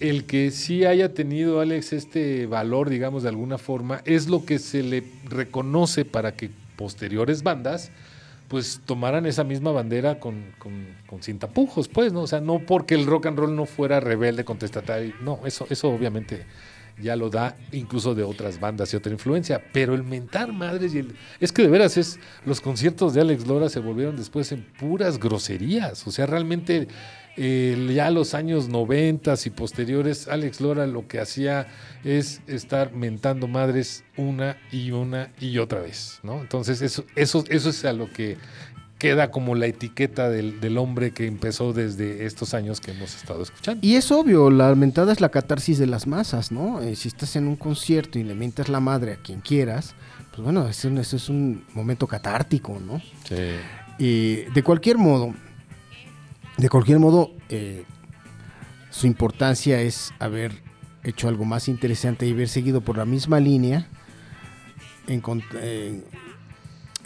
el 0.00 0.24
que 0.24 0.50
sí 0.50 0.84
haya 0.84 1.14
tenido, 1.14 1.60
Alex, 1.60 1.92
este 1.92 2.46
valor, 2.46 2.90
digamos, 2.90 3.22
de 3.22 3.30
alguna 3.30 3.58
forma, 3.58 4.02
es 4.04 4.28
lo 4.28 4.44
que 4.44 4.58
se 4.58 4.82
le 4.82 5.04
reconoce 5.24 6.04
para 6.04 6.32
que 6.32 6.50
posteriores 6.76 7.42
bandas 7.42 7.90
pues 8.48 8.80
tomaran 8.84 9.26
esa 9.26 9.44
misma 9.44 9.72
bandera 9.72 10.20
con, 10.20 10.52
con, 10.58 10.86
con 11.06 11.22
sin 11.22 11.38
tapujos, 11.38 11.88
pues, 11.88 12.12
¿no? 12.12 12.22
O 12.22 12.26
sea, 12.26 12.40
no 12.40 12.60
porque 12.60 12.94
el 12.94 13.06
rock 13.06 13.26
and 13.26 13.38
roll 13.38 13.54
no 13.54 13.66
fuera 13.66 14.00
rebelde, 14.00 14.44
contestatario, 14.44 15.14
no, 15.20 15.40
eso, 15.44 15.66
eso 15.70 15.88
obviamente 15.88 16.46
ya 17.02 17.14
lo 17.16 17.28
da 17.28 17.56
incluso 17.72 18.14
de 18.14 18.22
otras 18.22 18.58
bandas 18.58 18.92
y 18.92 18.96
otra 18.96 19.12
influencia, 19.12 19.62
pero 19.72 19.94
el 19.94 20.02
mentar 20.02 20.52
madres 20.52 20.94
y 20.94 21.00
el... 21.00 21.14
Es 21.40 21.52
que 21.52 21.62
de 21.62 21.68
veras 21.68 21.96
es, 21.96 22.18
los 22.44 22.60
conciertos 22.60 23.12
de 23.14 23.20
Alex 23.20 23.46
Lora 23.46 23.68
se 23.68 23.80
volvieron 23.80 24.16
después 24.16 24.50
en 24.52 24.62
puras 24.78 25.18
groserías, 25.18 26.06
o 26.06 26.10
sea, 26.10 26.26
realmente 26.26 26.88
eh, 27.36 27.92
ya 27.94 28.10
los 28.10 28.34
años 28.34 28.68
noventas 28.68 29.46
y 29.46 29.50
posteriores, 29.50 30.28
Alex 30.28 30.60
Lora 30.60 30.86
lo 30.86 31.06
que 31.06 31.20
hacía 31.20 31.66
es 32.04 32.40
estar 32.46 32.92
mentando 32.92 33.46
madres 33.46 34.04
una 34.16 34.56
y 34.72 34.90
una 34.92 35.30
y 35.40 35.58
otra 35.58 35.80
vez, 35.80 36.20
¿no? 36.22 36.40
Entonces 36.40 36.80
eso, 36.80 37.04
eso, 37.14 37.44
eso 37.48 37.70
es 37.70 37.84
a 37.84 37.92
lo 37.92 38.10
que 38.10 38.38
queda 38.98 39.30
como 39.30 39.54
la 39.54 39.66
etiqueta 39.66 40.30
del, 40.30 40.60
del 40.60 40.78
hombre 40.78 41.10
que 41.10 41.26
empezó 41.26 41.72
desde 41.74 42.24
estos 42.24 42.54
años 42.54 42.80
que 42.80 42.92
hemos 42.92 43.14
estado 43.14 43.42
escuchando. 43.42 43.86
Y 43.86 43.96
es 43.96 44.10
obvio, 44.10 44.50
la 44.50 44.74
mentada 44.74 45.12
es 45.12 45.20
la 45.20 45.28
catarsis 45.28 45.78
de 45.78 45.86
las 45.86 46.06
masas, 46.06 46.50
¿no? 46.50 46.80
Eh, 46.80 46.96
si 46.96 47.08
estás 47.08 47.36
en 47.36 47.46
un 47.46 47.56
concierto 47.56 48.18
y 48.18 48.24
le 48.24 48.34
mientas 48.34 48.70
la 48.70 48.80
madre 48.80 49.12
a 49.12 49.16
quien 49.16 49.40
quieras, 49.40 49.94
pues 50.30 50.42
bueno, 50.42 50.66
eso, 50.68 50.88
eso 50.88 51.16
es 51.16 51.28
un 51.28 51.64
momento 51.74 52.06
catártico, 52.06 52.80
¿no? 52.80 53.02
Y 53.98 54.36
de 54.36 54.62
cualquier 54.62 54.98
modo, 54.98 55.34
de 56.56 56.68
cualquier 56.68 56.98
modo, 56.98 57.30
eh, 57.48 57.84
su 58.90 59.06
importancia 59.06 59.80
es 59.80 60.12
haber 60.18 60.52
hecho 61.04 61.28
algo 61.28 61.44
más 61.44 61.68
interesante 61.68 62.26
y 62.26 62.32
haber 62.32 62.48
seguido 62.48 62.80
por 62.80 62.96
la 62.96 63.04
misma 63.04 63.38
línea 63.40 63.86
en, 65.06 65.20
con- 65.20 65.42
en- 65.62 66.04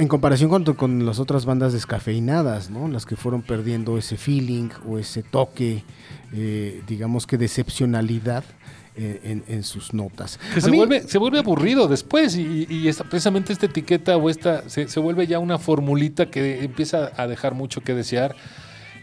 comparación 0.08 0.48
con, 0.48 0.64
con 0.74 1.04
las 1.04 1.18
otras 1.18 1.44
bandas 1.44 1.72
descafeinadas, 1.74 2.70
¿no? 2.70 2.88
Las 2.88 3.04
que 3.04 3.16
fueron 3.16 3.42
perdiendo 3.42 3.98
ese 3.98 4.16
feeling 4.16 4.70
o 4.88 4.98
ese 4.98 5.22
toque, 5.22 5.84
eh, 6.32 6.82
digamos 6.86 7.26
que 7.26 7.36
de 7.36 7.44
excepcionalidad 7.46 8.44
eh, 8.96 9.20
en, 9.24 9.44
en 9.46 9.62
sus 9.62 9.92
notas. 9.92 10.38
Que 10.54 10.60
se 10.62 10.70
mí- 10.70 10.78
vuelve, 10.78 11.02
se 11.06 11.18
vuelve 11.18 11.40
aburrido 11.40 11.86
después 11.86 12.34
y, 12.36 12.66
y 12.70 12.88
esta- 12.88 13.04
precisamente 13.04 13.52
esta 13.52 13.66
etiqueta 13.66 14.16
o 14.16 14.30
esta 14.30 14.66
se, 14.70 14.88
se 14.88 15.00
vuelve 15.00 15.26
ya 15.26 15.38
una 15.38 15.58
formulita 15.58 16.30
que 16.30 16.64
empieza 16.64 17.10
a 17.16 17.26
dejar 17.26 17.54
mucho 17.54 17.82
que 17.82 17.92
desear 17.94 18.34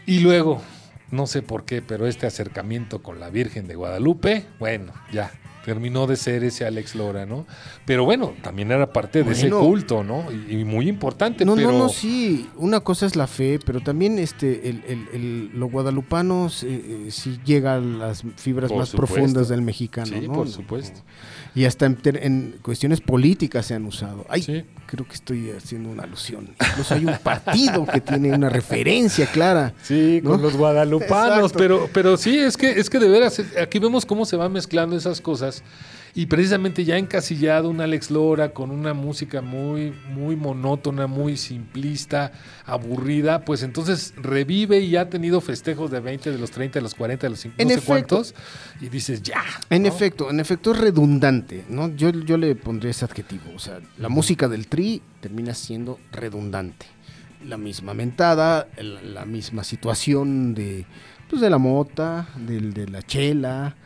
y 0.08 0.20
luego, 0.20 0.62
no 1.10 1.26
sé 1.26 1.42
por 1.42 1.66
qué, 1.66 1.82
pero 1.82 2.06
este 2.06 2.26
acercamiento 2.26 3.02
con 3.02 3.20
la 3.20 3.28
Virgen 3.28 3.68
de 3.68 3.74
Guadalupe, 3.74 4.46
bueno, 4.58 4.94
ya 5.12 5.30
terminó 5.64 6.06
de 6.06 6.16
ser 6.16 6.44
ese 6.44 6.64
Alex 6.64 6.94
Lora, 6.94 7.26
¿no? 7.26 7.46
Pero 7.84 8.04
bueno, 8.04 8.32
también 8.42 8.70
era 8.70 8.92
parte 8.92 9.22
de 9.22 9.32
ese 9.32 9.50
culto, 9.50 10.02
¿no? 10.02 10.24
Y, 10.48 10.60
y 10.60 10.64
muy 10.64 10.88
importante, 10.88 11.44
No, 11.44 11.54
pero 11.56 11.72
no, 11.72 11.78
no, 11.78 11.88
sí. 11.88 12.48
Una 12.56 12.80
cosa 12.80 13.06
es 13.06 13.16
la 13.16 13.26
fe, 13.26 13.58
pero 13.64 13.80
también 13.80 14.18
este, 14.18 14.68
el, 14.70 14.82
el, 14.86 15.08
el- 15.12 15.50
lo 15.54 15.66
guadalupano 15.68 16.48
eh, 16.62 17.06
eh, 17.06 17.10
sí 17.10 17.38
llega 17.44 17.74
a 17.76 17.80
las 17.80 18.22
fibras 18.36 18.70
Por 18.70 18.78
más 18.78 18.88
supuesto. 18.88 19.14
profundas 19.14 19.48
del 19.48 19.62
mexicano, 19.62 20.06
Sí, 20.18 20.26
¿no? 20.26 20.32
por 20.32 20.48
supuesto. 20.48 21.00
Y 21.54 21.64
hasta 21.64 21.86
en, 21.86 22.56
cuestiones 22.62 23.00
políticas 23.00 23.66
se 23.66 23.74
han 23.74 23.84
usado. 23.84 24.24
Ay, 24.28 24.42
Sí. 24.42 24.64
creo 24.86 25.06
que 25.06 25.14
estoy 25.14 25.50
haciendo 25.50 25.90
una 25.90 26.04
alusión. 26.04 26.50
Incluso 26.70 26.94
hay 26.94 27.04
un 27.04 27.18
partido 27.22 27.84
que 27.84 28.00
tiene 28.00 28.32
una 28.32 28.48
referencia 28.48 29.26
clara. 29.26 29.74
Sí, 29.82 30.20
con 30.24 30.40
los 30.40 30.56
guadalupanos, 30.56 31.36
Exacto. 31.52 31.58
pero, 31.58 31.88
pero 31.92 32.16
sí, 32.16 32.38
es 32.38 32.56
que, 32.56 32.70
es 32.70 32.88
que 32.88 32.98
de 32.98 33.08
veras, 33.08 33.42
aquí 33.60 33.78
vemos 33.78 34.06
cómo 34.06 34.24
se 34.24 34.36
van 34.36 34.52
mezclando 34.52 34.96
esas 34.96 35.20
cosas. 35.20 35.57
Y 36.18 36.26
precisamente 36.26 36.84
ya 36.84 36.98
encasillado 36.98 37.68
un 37.68 37.80
Alex 37.80 38.10
Lora 38.10 38.50
con 38.50 38.72
una 38.72 38.92
música 38.92 39.40
muy, 39.40 39.94
muy 40.10 40.34
monótona, 40.34 41.06
muy 41.06 41.36
simplista, 41.36 42.32
aburrida, 42.66 43.44
pues 43.44 43.62
entonces 43.62 44.14
revive 44.16 44.80
y 44.80 44.96
ha 44.96 45.10
tenido 45.10 45.40
festejos 45.40 45.92
de 45.92 46.00
20, 46.00 46.32
de 46.32 46.38
los 46.38 46.50
30, 46.50 46.80
de 46.80 46.82
los 46.82 46.96
40, 46.96 47.26
de 47.26 47.30
los 47.30 47.38
50, 47.38 47.62
En 47.62 47.68
no 47.68 47.80
sé 47.80 47.86
cuántos. 47.86 48.34
Y 48.80 48.88
dices, 48.88 49.22
ya. 49.22 49.44
En 49.70 49.82
¿no? 49.82 49.88
efecto, 49.88 50.28
en 50.28 50.40
efecto 50.40 50.72
es 50.72 50.78
redundante, 50.78 51.64
¿no? 51.68 51.94
Yo, 51.94 52.10
yo 52.10 52.36
le 52.36 52.56
pondría 52.56 52.90
ese 52.90 53.04
adjetivo. 53.04 53.52
O 53.54 53.60
sea, 53.60 53.78
la 53.98 54.08
música 54.08 54.48
del 54.48 54.66
tri 54.66 55.00
termina 55.20 55.54
siendo 55.54 56.00
redundante. 56.10 56.86
La 57.46 57.58
misma 57.58 57.94
mentada, 57.94 58.66
la 58.76 59.24
misma 59.24 59.62
situación 59.62 60.54
de, 60.54 60.84
pues, 61.30 61.40
de 61.40 61.48
la 61.48 61.58
mota, 61.58 62.28
del, 62.36 62.74
de 62.74 62.88
la 62.88 63.02
chela, 63.02 63.76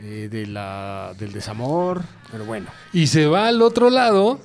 eh, 0.00 0.28
de 0.30 0.46
la, 0.46 1.12
del 1.18 1.32
desamor, 1.32 2.02
pero 2.30 2.44
bueno. 2.44 2.66
Y 2.92 3.06
se 3.06 3.26
va 3.26 3.48
al 3.48 3.60
otro 3.62 3.90
lado 3.90 4.40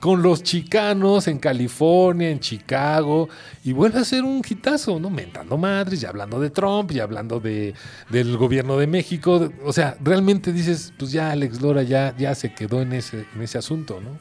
con 0.00 0.22
los 0.22 0.42
chicanos 0.42 1.28
en 1.28 1.38
California, 1.38 2.28
en 2.28 2.38
Chicago, 2.38 3.26
y 3.64 3.72
vuelve 3.72 4.00
a 4.00 4.04
ser 4.04 4.22
un 4.22 4.42
hitazo, 4.46 5.00
¿no? 5.00 5.08
Mentando 5.08 5.56
madres, 5.56 6.02
ya 6.02 6.10
hablando 6.10 6.38
de 6.38 6.50
Trump, 6.50 6.90
ya 6.92 7.04
hablando 7.04 7.40
de, 7.40 7.72
del 8.10 8.36
gobierno 8.36 8.76
de 8.76 8.86
México. 8.86 9.50
O 9.64 9.72
sea, 9.72 9.96
realmente 10.04 10.52
dices, 10.52 10.92
pues 10.98 11.10
ya 11.10 11.30
Alex 11.30 11.62
Lora 11.62 11.82
ya, 11.84 12.14
ya 12.18 12.34
se 12.34 12.52
quedó 12.52 12.82
en 12.82 12.92
ese, 12.92 13.24
en 13.34 13.40
ese 13.40 13.56
asunto, 13.56 13.98
¿no? 14.02 14.18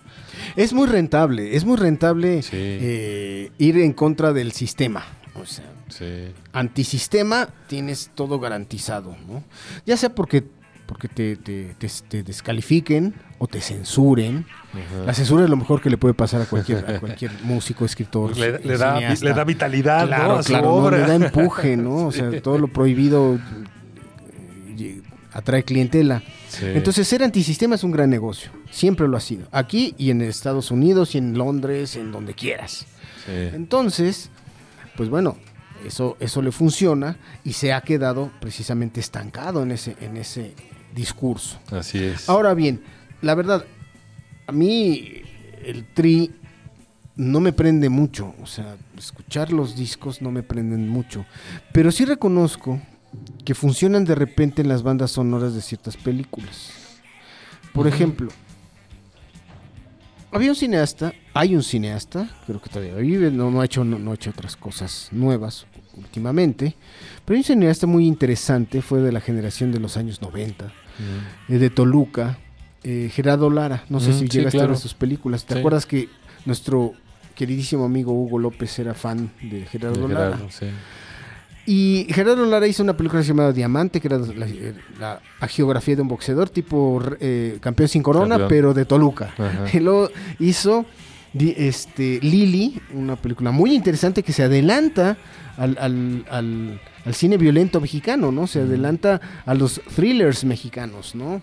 Es 0.55 0.71
muy 0.71 0.87
rentable, 0.87 1.53
es 1.57 1.65
muy 1.65 1.75
rentable 1.75 2.41
Sí. 2.43 2.51
eh, 2.53 3.51
ir 3.57 3.77
en 3.79 3.91
contra 3.91 4.31
del 4.31 4.53
sistema. 4.53 5.03
O 5.35 5.45
sea, 5.45 5.65
Sí. 5.89 6.31
antisistema 6.53 7.49
tienes 7.67 8.09
todo 8.15 8.39
garantizado, 8.39 9.17
¿no? 9.27 9.43
Ya 9.85 9.97
sea 9.97 10.15
porque, 10.15 10.45
porque 10.85 11.07
te, 11.07 11.35
te- 11.37 11.75
te- 11.77 11.87
te 12.09 12.23
descalifiquen 12.23 13.13
o 13.39 13.47
te 13.47 13.61
censuren. 13.61 14.45
La 15.05 15.13
censura 15.13 15.43
es 15.43 15.49
lo 15.49 15.55
mejor 15.57 15.81
que 15.81 15.89
le 15.89 15.97
puede 15.97 16.13
pasar 16.13 16.41
a 16.41 16.45
cualquier, 16.45 16.79
a 16.89 16.99
cualquier 16.99 17.31
músico, 17.43 17.85
escritor. 17.85 18.35
Le, 18.37 18.59
le 18.59 18.77
da, 18.77 18.99
le 18.99 19.33
da 19.33 19.43
vitalidad, 19.43 20.07
Claro, 20.07 20.27
¿no? 20.33 20.33
a 20.39 20.43
su 20.43 20.49
claro, 20.49 20.65
no, 20.67 20.73
obra. 20.75 20.97
le 20.99 21.07
da 21.07 21.15
empuje, 21.27 21.77
¿no? 21.77 22.07
O 22.07 22.11
sea, 22.11 22.41
todo 22.41 22.57
lo 22.57 22.67
prohibido 22.67 23.39
eh, 24.77 25.01
atrae 25.31 25.63
clientela. 25.63 26.21
Sí. 26.49 26.65
Entonces, 26.65 27.07
ser 27.07 27.23
antisistema 27.23 27.75
es 27.75 27.83
un 27.83 27.91
gran 27.91 28.09
negocio. 28.09 28.51
Siempre 28.71 29.07
lo 29.07 29.17
ha 29.17 29.21
sido. 29.21 29.47
Aquí 29.51 29.95
y 29.97 30.09
en 30.11 30.21
Estados 30.21 30.71
Unidos 30.71 31.15
y 31.15 31.17
en 31.19 31.37
Londres, 31.37 31.95
en 31.95 32.11
donde 32.11 32.33
quieras. 32.33 32.85
Sí. 33.25 33.31
Entonces, 33.53 34.29
pues 34.95 35.09
bueno, 35.09 35.37
eso, 35.85 36.17
eso 36.19 36.41
le 36.41 36.51
funciona 36.51 37.17
y 37.43 37.53
se 37.53 37.73
ha 37.73 37.81
quedado 37.81 38.31
precisamente 38.39 38.99
estancado 38.99 39.63
en 39.63 39.71
ese, 39.71 39.95
en 40.01 40.17
ese 40.17 40.53
discurso. 40.93 41.59
Así 41.71 42.03
es. 42.03 42.29
Ahora 42.29 42.53
bien, 42.53 42.81
la 43.21 43.35
verdad, 43.35 43.65
a 44.47 44.51
mí 44.51 45.21
el 45.63 45.85
tri 45.93 46.31
no 47.15 47.39
me 47.39 47.53
prende 47.53 47.89
mucho, 47.89 48.33
o 48.41 48.47
sea, 48.47 48.75
escuchar 48.97 49.51
los 49.51 49.75
discos 49.75 50.21
no 50.21 50.31
me 50.31 50.43
prenden 50.43 50.89
mucho, 50.89 51.25
pero 51.71 51.91
sí 51.91 52.05
reconozco 52.05 52.81
que 53.45 53.53
funcionan 53.53 54.05
de 54.05 54.15
repente 54.15 54.61
en 54.61 54.67
las 54.67 54.81
bandas 54.81 55.11
sonoras 55.11 55.53
de 55.53 55.61
ciertas 55.61 55.95
películas. 55.95 56.71
Por 57.71 57.87
ejemplo, 57.87 58.29
había 60.31 60.49
un 60.49 60.55
cineasta, 60.55 61.13
hay 61.33 61.55
un 61.55 61.63
cineasta, 61.63 62.29
creo 62.47 62.61
que 62.61 62.69
todavía 62.69 62.95
vive, 62.95 63.29
no, 63.29 63.51
no 63.51 63.61
ha 63.61 63.65
hecho, 63.65 63.83
no, 63.83 63.99
no 63.99 64.11
ha 64.11 64.15
hecho 64.15 64.31
otras 64.31 64.55
cosas 64.55 65.09
nuevas 65.11 65.67
últimamente, 65.95 66.75
pero 67.23 67.35
hay 67.35 67.41
un 67.41 67.45
cineasta 67.45 67.85
muy 67.85 68.07
interesante, 68.07 68.81
fue 68.81 69.01
de 69.01 69.11
la 69.11 69.21
generación 69.21 69.71
de 69.71 69.79
los 69.79 69.97
años 69.97 70.21
90, 70.21 70.71
eh, 71.49 71.57
de 71.57 71.69
Toluca, 71.69 72.37
eh, 72.83 73.09
Gerardo 73.13 73.49
Lara, 73.49 73.83
no 73.89 73.99
sé 73.99 74.09
Mm, 74.09 74.13
si 74.13 74.19
sí, 74.19 74.27
llegaste 74.29 74.57
a 74.57 74.61
claro. 74.61 74.73
ver 74.73 74.77
sus 74.81 74.93
películas, 74.93 75.45
¿te 75.45 75.53
Sí. 75.53 75.59
acuerdas 75.59 75.85
que 75.85 76.09
nuestro 76.45 76.93
queridísimo 77.35 77.85
amigo 77.85 78.11
Hugo 78.13 78.39
López 78.39 78.77
era 78.79 78.93
fan 78.93 79.31
de 79.41 79.65
Gerardo 79.65 80.07
De 80.07 80.13
Lara? 80.13 80.39
Sí. 80.49 80.67
Y 81.65 82.07
Gerardo 82.09 82.45
Lara 82.45 82.67
hizo 82.67 82.83
una 82.83 82.97
película 82.97 83.21
llamada 83.21 83.53
Diamante, 83.53 84.01
que 84.01 84.07
era 84.09 84.17
la, 84.17 84.45
la 84.99 85.21
agiografía 85.39 85.95
de 85.95 86.01
un 86.01 86.09
boxeador, 86.09 86.49
tipo 86.49 87.01
eh, 87.21 87.57
campeón 87.61 87.87
sin 87.87 88.03
corona, 88.03 88.31
Campeón. 88.37 88.49
pero 88.49 88.73
de 88.73 88.83
Toluca. 88.85 89.33
Y 89.73 89.79
luego 89.79 90.09
hizo 90.39 90.85
este, 91.33 92.19
Lili, 92.21 92.79
una 92.93 93.15
película 93.15 93.51
muy 93.51 93.73
interesante 93.73 94.23
que 94.23 94.33
se 94.33 94.43
adelanta 94.43 95.17
al, 95.57 95.77
al- 95.79 96.25
al- 96.29 96.81
al 97.05 97.13
cine 97.13 97.37
violento 97.37 97.79
mexicano, 97.81 98.31
¿no? 98.31 98.47
Se 98.47 98.59
adelanta 98.61 99.19
a 99.45 99.53
los 99.53 99.81
thrillers 99.95 100.43
mexicanos, 100.45 101.15
¿no? 101.15 101.41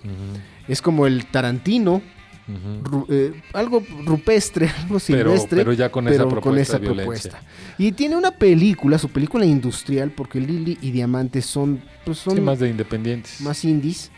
Es 0.68 0.80
como 0.82 1.06
el 1.06 1.26
Tarantino, 1.26 2.00
ru- 2.82 3.06
eh, 3.08 3.40
algo 3.52 3.82
rupestre, 4.04 4.68
algo 4.82 4.98
silvestre. 4.98 5.58
pero 5.58 5.72
ya 5.72 5.90
con 5.90 6.08
esa 6.08 6.28
propuesta 6.28 6.40
con 6.42 6.58
esa 6.58 6.78
propuesta. 6.80 7.42
Y 7.78 7.92
tiene 7.92 8.16
una 8.16 8.30
película, 8.32 8.98
su 8.98 9.08
película 9.08 9.44
industrial, 9.44 10.10
porque 10.10 10.40
Lili 10.40 10.78
y 10.80 10.90
Diamante 10.90 11.42
son, 11.42 11.82
pues 12.04 12.18
son 12.18 12.34
Sí, 12.34 12.40
más, 12.40 12.54
más 12.54 12.58
de 12.60 12.70
independientes. 12.70 13.64
indies. 13.64 14.10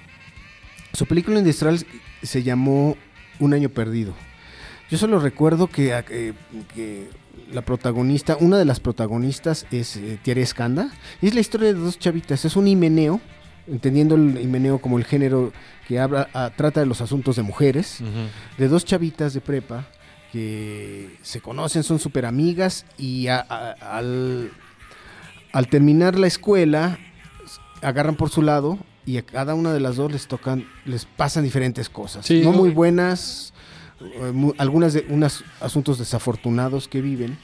Su 0.93 1.07
película 1.07 1.39
industrial 1.39 1.85
se 2.23 2.43
llamó 2.43 2.97
Un 3.41 3.55
año 3.55 3.69
perdido. 3.71 4.15
Yo 4.93 4.99
solo 4.99 5.19
recuerdo 5.19 5.69
que, 5.69 5.93
eh, 6.11 6.35
que 6.75 7.09
la 7.51 7.63
protagonista, 7.63 8.37
una 8.39 8.59
de 8.59 8.67
las 8.67 8.79
protagonistas 8.79 9.67
es 9.71 9.97
eh, 9.97 10.19
Escanda. 10.25 10.91
Y 11.23 11.29
es 11.29 11.35
la 11.35 11.41
historia 11.41 11.69
de 11.73 11.75
dos 11.81 11.99
chavitas. 11.99 12.45
Es 12.45 12.57
un 12.57 12.69
himeneo, 12.69 13.19
entendiendo 13.67 14.17
el 14.17 14.39
himeneo 14.39 14.81
como 14.83 14.99
el 14.99 15.07
género 15.07 15.51
que 15.89 15.99
habla, 15.99 16.29
ah, 16.35 16.51
trata 16.55 16.81
de 16.81 16.87
los 16.87 17.01
asuntos 17.01 17.37
de 17.37 17.43
mujeres 17.43 18.01
de 18.59 18.69
dos 18.69 18.85
chavitas 18.85 19.33
de 19.33 19.41
prepa 19.41 19.87
que 20.31 21.17
se 21.23 21.41
conocen, 21.41 21.83
son 21.85 21.99
súper 21.99 22.27
amigas 22.27 22.85
y 22.99 23.29
a- 23.29 23.41
a- 23.49 23.97
al, 23.97 24.51
al 25.53 25.69
terminar 25.69 26.19
la 26.19 26.27
escuela 26.27 26.99
agarran 27.81 28.15
por 28.17 28.29
su 28.31 28.43
lado 28.43 28.79
y 29.05 29.17
a 29.17 29.23
cada 29.23 29.55
una 29.55 29.73
de 29.73 29.81
las 29.81 29.97
dos 29.97 30.13
les 30.13 30.29
tocan, 30.29 30.67
les 30.85 31.05
pasan 31.07 31.45
diferentes 31.45 31.89
cosas. 31.89 32.27
Sí, 32.27 32.43
no 32.43 32.53
muy 32.53 32.71
buenas, 32.71 33.52
algunas 34.59 34.93
de 34.93 35.07
unos 35.09 35.45
asuntos 35.61 35.99
desafortunados 35.99 36.89
que 36.89 37.01
viven. 37.01 37.39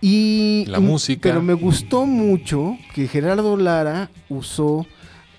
Y 0.00 0.64
La 0.66 0.80
música. 0.80 1.28
Pero 1.28 1.42
me 1.42 1.54
gustó 1.54 2.06
mucho 2.06 2.76
que 2.94 3.06
Gerardo 3.08 3.56
Lara 3.56 4.10
usó 4.28 4.86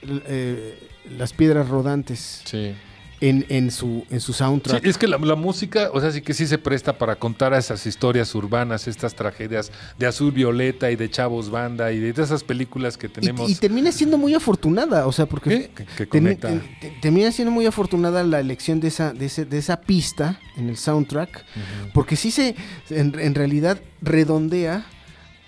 eh, 0.04 0.78
las 1.18 1.34
piedras 1.34 1.68
rodantes 1.70 2.42
Sí. 2.46 2.74
En, 3.22 3.46
en 3.50 3.72
su 3.72 4.06
en 4.10 4.20
su 4.20 4.34
Sí, 4.34 4.40
soundtrack. 4.40 4.86
es 4.86 4.98
que 4.98 5.08
la, 5.08 5.18
la 5.18 5.36
música, 5.36 5.90
o 5.94 6.02
sea, 6.02 6.12
sí 6.12 6.22
que 6.22 6.34
sí 6.34 6.48
se 6.48 6.58
presta 6.58 6.98
para 6.98 7.16
contar 7.16 7.54
esas 7.54 7.86
historias 7.86 8.34
urbanas, 8.36 8.88
estas 8.88 9.14
tragedias 9.16 9.72
de 10.00 10.08
Azul 10.08 10.32
Violeta 10.32 10.90
y 10.92 10.96
de 10.96 11.10
Chavos 11.10 11.50
Banda 11.52 11.92
y 11.92 12.00
de 12.00 12.10
esas 12.10 12.44
películas 12.44 12.98
que 12.98 13.08
tenemos. 13.10 13.50
Y, 13.50 13.56
termina 13.56 13.92
siendo 13.92 14.18
muy 14.18 14.34
afortunada, 14.34 15.06
o 15.08 15.12
sea, 15.12 15.28
porque 15.28 15.70
¿Qué? 15.76 15.86
que, 15.86 16.08
que 16.08 16.92
termina 17.02 17.32
siendo 17.32 17.52
muy 17.52 17.66
afortunada 17.66 18.24
la 18.24 18.40
elección 18.40 18.80
de 18.80 18.88
esa, 18.88 19.14
de, 19.14 19.28
ese- 19.28 19.46
de 19.46 19.58
esa 19.60 19.82
pista 19.82 20.40
en 20.58 20.70
el 20.70 20.78
soundtrack, 20.78 21.46
porque 21.94 22.16
sí 22.16 22.32
se, 22.32 22.56
en, 22.90 23.18
en 23.20 23.36
realidad 23.36 23.80
redondea 24.02 24.86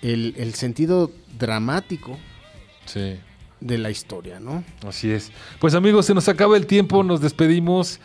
el, 0.02 0.34
el 0.36 0.54
sentido 0.54 1.10
dramático 1.38 2.18
Sí. 2.86 3.16
De 3.64 3.78
la 3.78 3.90
historia, 3.90 4.38
¿no? 4.38 4.62
Así 4.86 5.10
es. 5.10 5.32
Pues 5.58 5.74
amigos, 5.74 6.06
se 6.06 6.14
nos 6.14 6.28
acaba 6.28 6.56
el 6.56 6.66
tiempo, 6.66 7.02
nos 7.02 7.20
despedimos. 7.20 7.98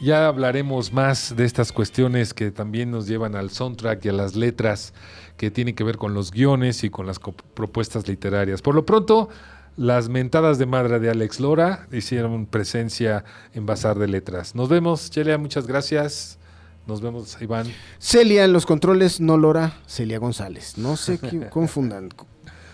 Ya 0.00 0.26
hablaremos 0.26 0.92
más 0.92 1.34
de 1.34 1.46
estas 1.46 1.72
cuestiones 1.72 2.34
que 2.34 2.50
también 2.50 2.90
nos 2.90 3.06
llevan 3.06 3.34
al 3.34 3.50
soundtrack 3.50 4.04
y 4.04 4.10
a 4.10 4.12
las 4.12 4.36
letras 4.36 4.92
que 5.38 5.50
tienen 5.50 5.74
que 5.74 5.84
ver 5.84 5.96
con 5.96 6.12
los 6.12 6.30
guiones 6.30 6.84
y 6.84 6.90
con 6.90 7.06
las 7.06 7.18
propuestas 7.18 8.06
literarias. 8.06 8.60
Por 8.60 8.74
lo 8.74 8.84
pronto, 8.84 9.30
las 9.76 10.10
mentadas 10.10 10.58
de 10.58 10.66
madre 10.66 11.00
de 11.00 11.08
Alex 11.08 11.40
Lora 11.40 11.88
hicieron 11.92 12.44
presencia 12.44 13.24
en 13.54 13.64
Bazar 13.64 13.98
de 13.98 14.08
Letras. 14.08 14.54
Nos 14.54 14.68
vemos, 14.68 15.10
Chelia, 15.10 15.38
muchas 15.38 15.66
gracias. 15.66 16.38
Nos 16.86 17.00
vemos, 17.00 17.36
Iván. 17.40 17.66
Celia 17.98 18.44
en 18.44 18.52
los 18.52 18.66
controles, 18.66 19.18
no 19.20 19.38
Lora, 19.38 19.78
Celia 19.86 20.18
González. 20.18 20.76
No 20.76 20.96
se 20.96 21.18
confundan. 21.50 22.10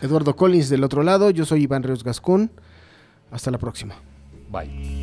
Eduardo 0.03 0.34
Collins 0.34 0.68
del 0.68 0.82
otro 0.82 1.03
lado, 1.05 1.30
yo 1.30 1.46
soy 1.46 1.62
Iván 1.62 1.84
Ríos 1.84 2.03
Gascón. 2.03 2.50
Hasta 3.30 3.50
la 3.50 3.59
próxima. 3.59 3.94
Bye. 4.50 5.03